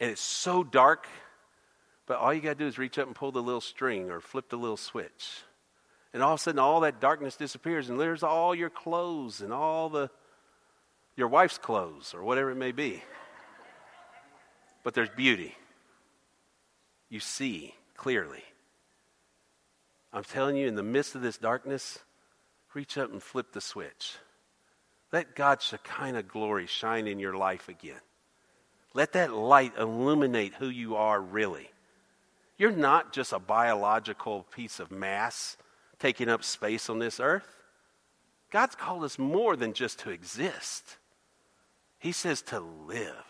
[0.00, 1.06] and it's so dark,
[2.06, 4.20] but all you got to do is reach up and pull the little string or
[4.20, 5.42] flip the little switch.
[6.12, 9.52] And all of a sudden, all that darkness disappears, and there's all your clothes and
[9.52, 10.10] all the
[11.16, 13.02] your wife's clothes or whatever it may be.
[14.82, 15.54] But there's beauty.
[17.10, 18.42] You see clearly.
[20.12, 21.98] I'm telling you, in the midst of this darkness,
[22.74, 24.16] reach up and flip the switch.
[25.12, 28.00] Let God's Shekinah glory shine in your life again.
[28.94, 31.70] Let that light illuminate who you are really.
[32.58, 35.56] You're not just a biological piece of mass
[36.00, 37.56] taking up space on this earth.
[38.50, 40.96] God's called us more than just to exist,
[41.98, 43.24] He says to live.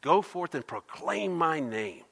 [0.00, 2.04] Go forth and proclaim my name.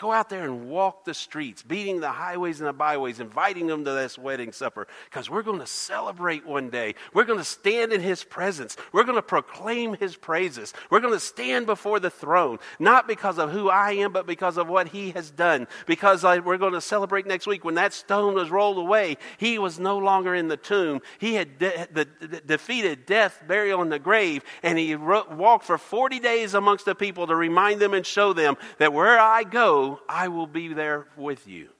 [0.00, 3.84] Go out there and walk the streets, beating the highways and the byways, inviting them
[3.84, 6.94] to this wedding supper, because we're going to celebrate one day.
[7.12, 8.78] We're going to stand in His presence.
[8.92, 10.72] We're going to proclaim His praises.
[10.88, 14.56] We're going to stand before the throne, not because of who I am, but because
[14.56, 15.68] of what He has done.
[15.84, 19.58] Because I, we're going to celebrate next week when that stone was rolled away, He
[19.58, 21.02] was no longer in the tomb.
[21.18, 22.06] He had de- the,
[22.46, 26.94] defeated death, burial, and the grave, and He ro- walked for 40 days amongst the
[26.94, 31.06] people to remind them and show them that where I go, I will be there
[31.16, 31.70] with you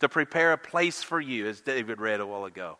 [0.00, 2.78] to prepare a place for you, as David read a while ago.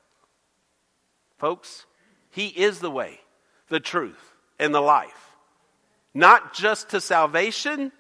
[1.38, 1.86] Folks,
[2.30, 3.20] He is the way,
[3.68, 5.36] the truth, and the life.
[6.12, 7.92] Not just to salvation,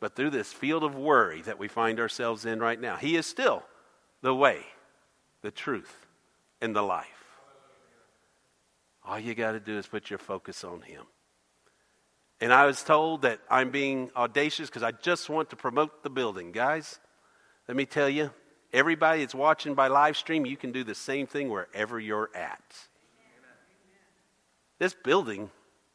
[0.00, 2.96] but through this field of worry that we find ourselves in right now.
[2.96, 3.62] He is still
[4.22, 4.60] the way,
[5.42, 6.06] the truth,
[6.60, 7.06] and the life.
[9.04, 11.04] All you got to do is put your focus on Him.
[12.40, 16.10] And I was told that I'm being audacious because I just want to promote the
[16.10, 16.52] building.
[16.52, 17.00] Guys,
[17.66, 18.30] let me tell you,
[18.72, 22.62] everybody that's watching by live stream, you can do the same thing wherever you're at.
[24.78, 25.50] This building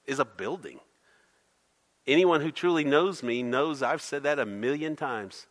[0.05, 0.79] is a building.
[2.05, 5.47] Anyone who truly knows me knows I've said that a million times.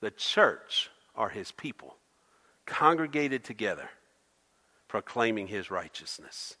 [0.00, 1.96] The church are his people,
[2.66, 3.88] congregated together,
[4.86, 6.56] proclaiming his righteousness.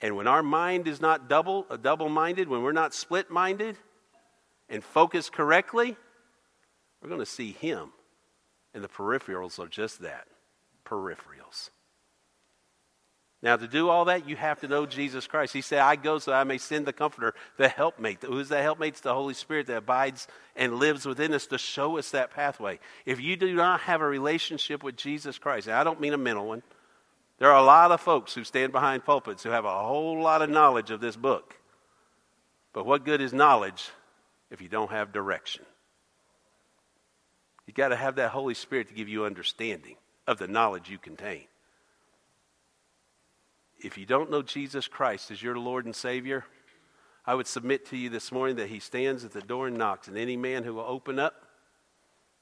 [0.00, 3.76] And when our mind is not double, uh, double-minded, when we're not split-minded
[4.68, 5.96] and focused correctly,
[7.00, 7.92] we're going to see him.
[8.74, 10.26] And the peripherals are just that,
[10.84, 11.70] peripherals.
[13.42, 15.52] Now, to do all that, you have to know Jesus Christ.
[15.52, 18.22] He said, I go so I may send the Comforter, the helpmate.
[18.22, 18.94] Who's the helpmate?
[18.94, 22.80] It's the Holy Spirit that abides and lives within us to show us that pathway.
[23.04, 26.18] If you do not have a relationship with Jesus Christ, and I don't mean a
[26.18, 26.62] mental one,
[27.38, 30.42] there are a lot of folks who stand behind pulpits who have a whole lot
[30.42, 31.56] of knowledge of this book.
[32.72, 33.90] But what good is knowledge
[34.50, 35.64] if you don't have direction?
[37.66, 39.96] You've got to have that Holy Spirit to give you understanding
[40.26, 41.44] of the knowledge you contain.
[43.78, 46.44] If you don't know Jesus Christ as your Lord and Savior,
[47.26, 50.08] I would submit to you this morning that He stands at the door and knocks,
[50.08, 51.34] and any man who will open up,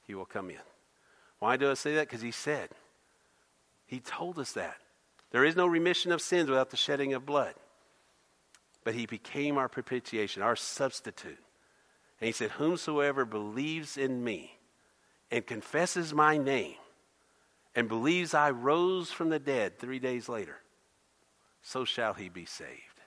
[0.07, 0.59] He will come in.
[1.39, 2.09] Why do I say that?
[2.09, 2.69] Because He said,
[3.87, 4.77] He told us that.
[5.35, 7.55] There is no remission of sins without the shedding of blood.
[8.85, 11.41] But he became our propitiation, our substitute.
[12.21, 14.59] And he said, Whomsoever believes in me
[15.33, 16.77] and confesses my name
[17.75, 20.59] and believes I rose from the dead three days later,
[21.63, 23.01] so shall he be saved.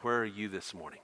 [0.00, 1.02] Where are you this morning?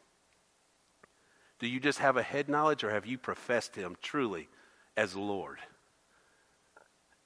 [1.60, 4.48] Do you just have a head knowledge or have you professed him truly
[4.96, 5.58] as Lord?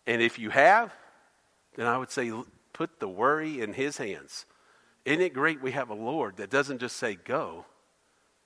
[0.06, 0.92] And if you have,
[1.80, 2.30] then I would say
[2.74, 4.44] put the worry in his hands.
[5.06, 7.64] Isn't it great we have a Lord that doesn't just say go?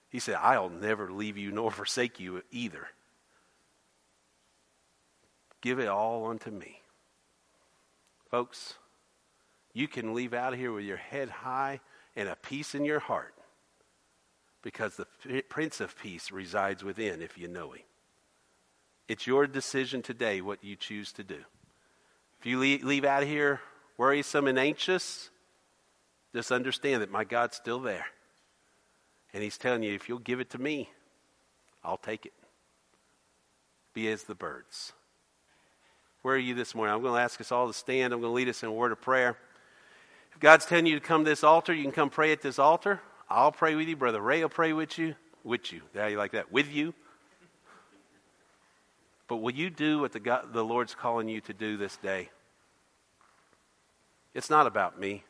[0.09, 2.87] He said, I'll never leave you nor forsake you either.
[5.61, 6.83] Give it all unto me.
[8.31, 8.75] Folks,
[9.73, 11.81] you can leave out of here with your head high
[12.15, 13.35] and a peace in your heart
[14.63, 17.83] because the Prince of Peace resides within if you know him.
[19.09, 21.41] It's your decision today what you choose to do.
[22.45, 23.63] If you leave out of here
[23.97, 25.31] worrisome and anxious,
[26.35, 28.05] just understand that my God's still there.
[29.33, 30.91] And He's telling you, if you'll give it to me,
[31.83, 32.35] I'll take it.
[33.95, 34.93] Be as the birds.
[36.21, 36.95] Where are you this morning?
[36.95, 38.13] I'm going to ask us all to stand.
[38.13, 39.39] I'm going to lead us in a word of prayer.
[40.35, 42.59] If God's telling you to come to this altar, you can come pray at this
[42.59, 43.01] altar.
[43.31, 43.97] I'll pray with you.
[43.97, 45.15] Brother Ray will pray with you.
[45.45, 45.81] With you.
[45.95, 46.53] Yeah, you like that?
[46.53, 46.93] With you.
[49.27, 52.31] But will you do what the, God, the Lord's calling you to do this day?
[54.35, 55.25] It's not about me.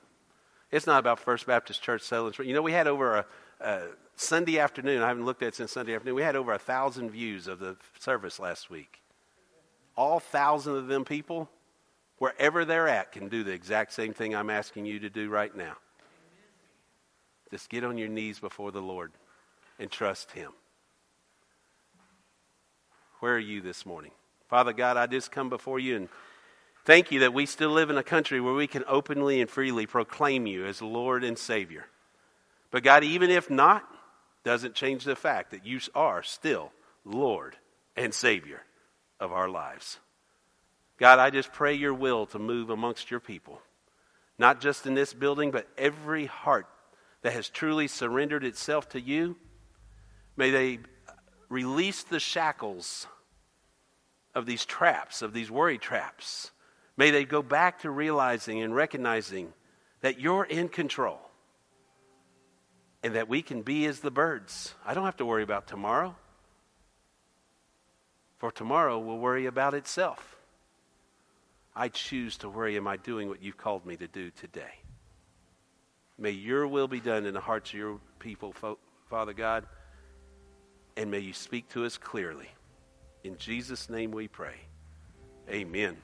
[0.70, 2.36] It's not about First Baptist Church Sutherland.
[2.48, 3.26] You know, we had over a,
[3.60, 3.82] a
[4.16, 7.10] Sunday afternoon, I haven't looked at it since Sunday afternoon, we had over a thousand
[7.10, 9.00] views of the service last week.
[9.96, 11.48] All thousand of them people,
[12.18, 15.54] wherever they're at, can do the exact same thing I'm asking you to do right
[15.54, 15.74] now.
[17.50, 19.12] Just get on your knees before the Lord
[19.78, 20.50] and trust Him.
[23.24, 24.10] Where are you this morning?
[24.48, 26.10] Father God, I just come before you and
[26.84, 29.86] thank you that we still live in a country where we can openly and freely
[29.86, 31.86] proclaim you as Lord and Savior.
[32.70, 33.82] But God, even if not,
[34.44, 36.70] doesn't change the fact that you are still
[37.02, 37.56] Lord
[37.96, 38.60] and Savior
[39.18, 40.00] of our lives.
[40.98, 43.62] God, I just pray your will to move amongst your people,
[44.38, 46.66] not just in this building, but every heart
[47.22, 49.36] that has truly surrendered itself to you.
[50.36, 50.80] May they
[51.54, 53.06] release the shackles
[54.34, 56.50] of these traps, of these worry traps.
[56.96, 59.52] May they go back to realizing and recognizing
[60.00, 61.20] that you're in control
[63.04, 64.74] and that we can be as the birds.
[64.84, 66.16] I don't have to worry about tomorrow,
[68.38, 70.36] for tomorrow will worry about itself.
[71.76, 74.80] I choose to worry, am I doing what you've called me to do today?
[76.18, 78.52] May your will be done in the hearts of your people,
[79.08, 79.66] Father God,
[80.96, 82.48] and may you speak to us clearly.
[83.22, 84.56] In Jesus' name we pray.
[85.50, 85.96] Amen.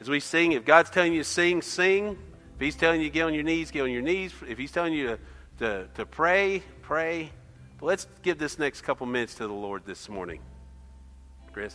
[0.00, 2.18] As we sing, if God's telling you to sing, sing.
[2.56, 4.32] If He's telling you to get on your knees, get on your knees.
[4.48, 5.18] If He's telling you to,
[5.58, 7.30] to, to pray, pray.
[7.78, 10.40] But let's give this next couple minutes to the Lord this morning.
[11.52, 11.74] Chris?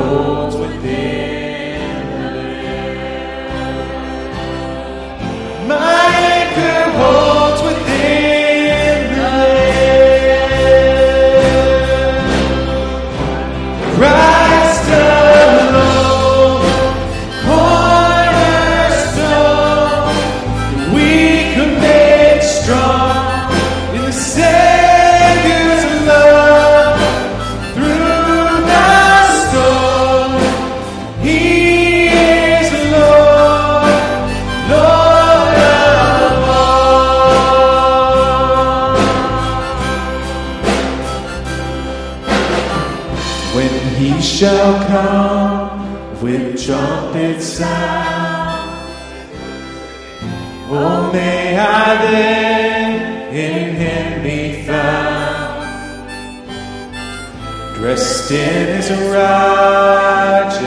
[58.31, 60.63] Sin is righteousness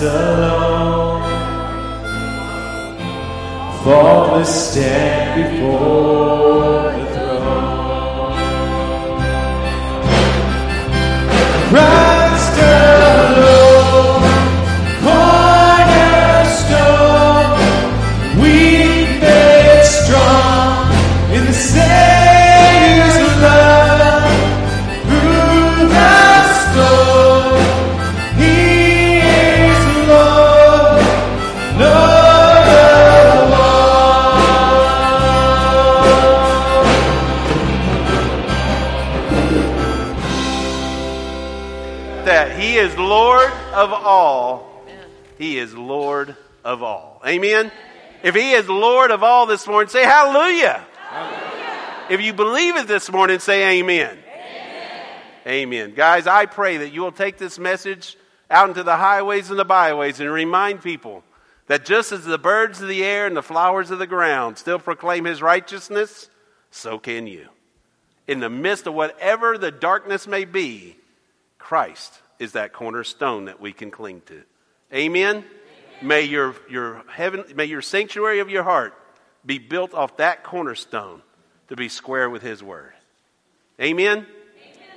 [0.00, 1.20] alone.
[3.84, 6.37] Faultless stand before.
[47.28, 47.70] Amen?
[48.22, 50.84] If He is Lord of all this morning, say hallelujah.
[52.10, 54.18] If you believe it this morning, say amen.
[55.46, 55.94] Amen.
[55.94, 58.16] Guys, I pray that you will take this message
[58.50, 61.22] out into the highways and the byways and remind people
[61.66, 64.78] that just as the birds of the air and the flowers of the ground still
[64.78, 66.30] proclaim his righteousness,
[66.70, 67.48] so can you.
[68.26, 70.96] In the midst of whatever the darkness may be,
[71.58, 74.42] Christ is that cornerstone that we can cling to.
[74.94, 75.44] Amen.
[76.00, 78.94] May your, your heaven, may your sanctuary of your heart
[79.44, 81.22] be built off that cornerstone
[81.68, 82.92] to be square with his word.
[83.80, 84.26] Amen.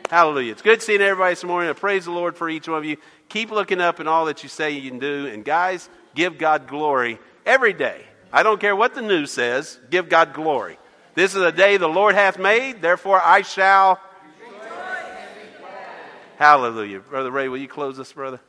[0.09, 0.51] Hallelujah.
[0.51, 1.69] It's good seeing everybody this morning.
[1.69, 2.97] I praise the Lord for each one of you.
[3.29, 5.27] Keep looking up in all that you say you can do.
[5.27, 8.03] And guys, give God glory every day.
[8.33, 10.77] I don't care what the news says, give God glory.
[11.15, 13.99] This is a day the Lord hath made, therefore I shall.
[16.37, 16.99] Hallelujah.
[16.99, 18.39] Brother Ray, will you close us, brother?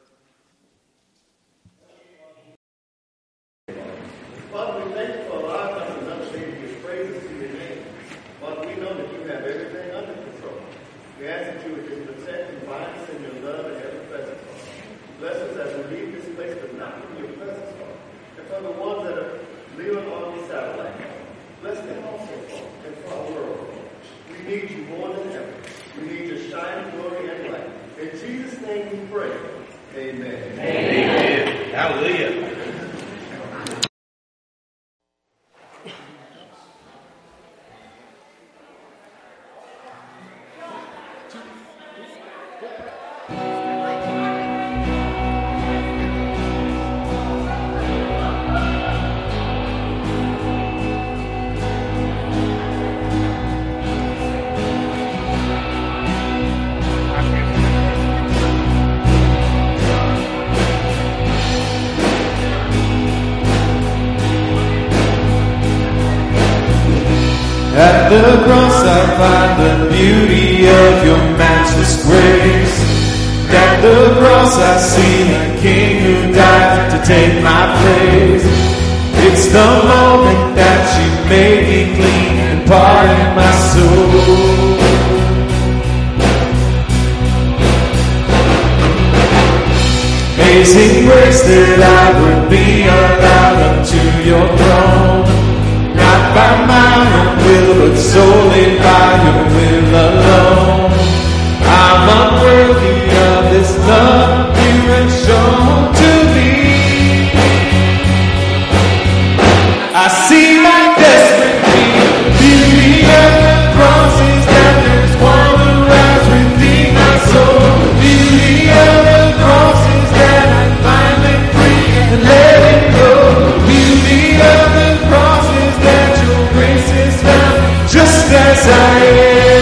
[128.52, 129.52] As I am.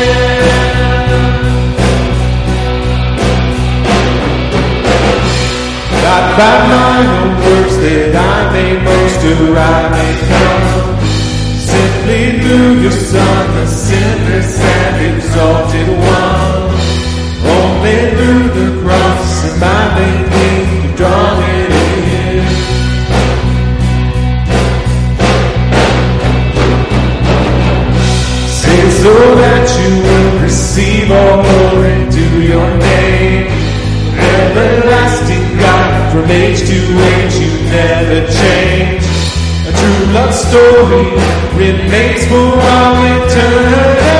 [6.38, 10.00] By mine own works that I may boast or I.
[11.70, 16.70] Simply through your Son, the sinless and exalted one.
[17.58, 20.39] Only through the cross am I made
[29.10, 33.46] so that you will receive all glory to your name.
[34.38, 36.78] Everlasting God, from age to
[37.10, 39.04] age you never change.
[39.68, 41.06] A true love story
[41.58, 44.19] remains for all eternity.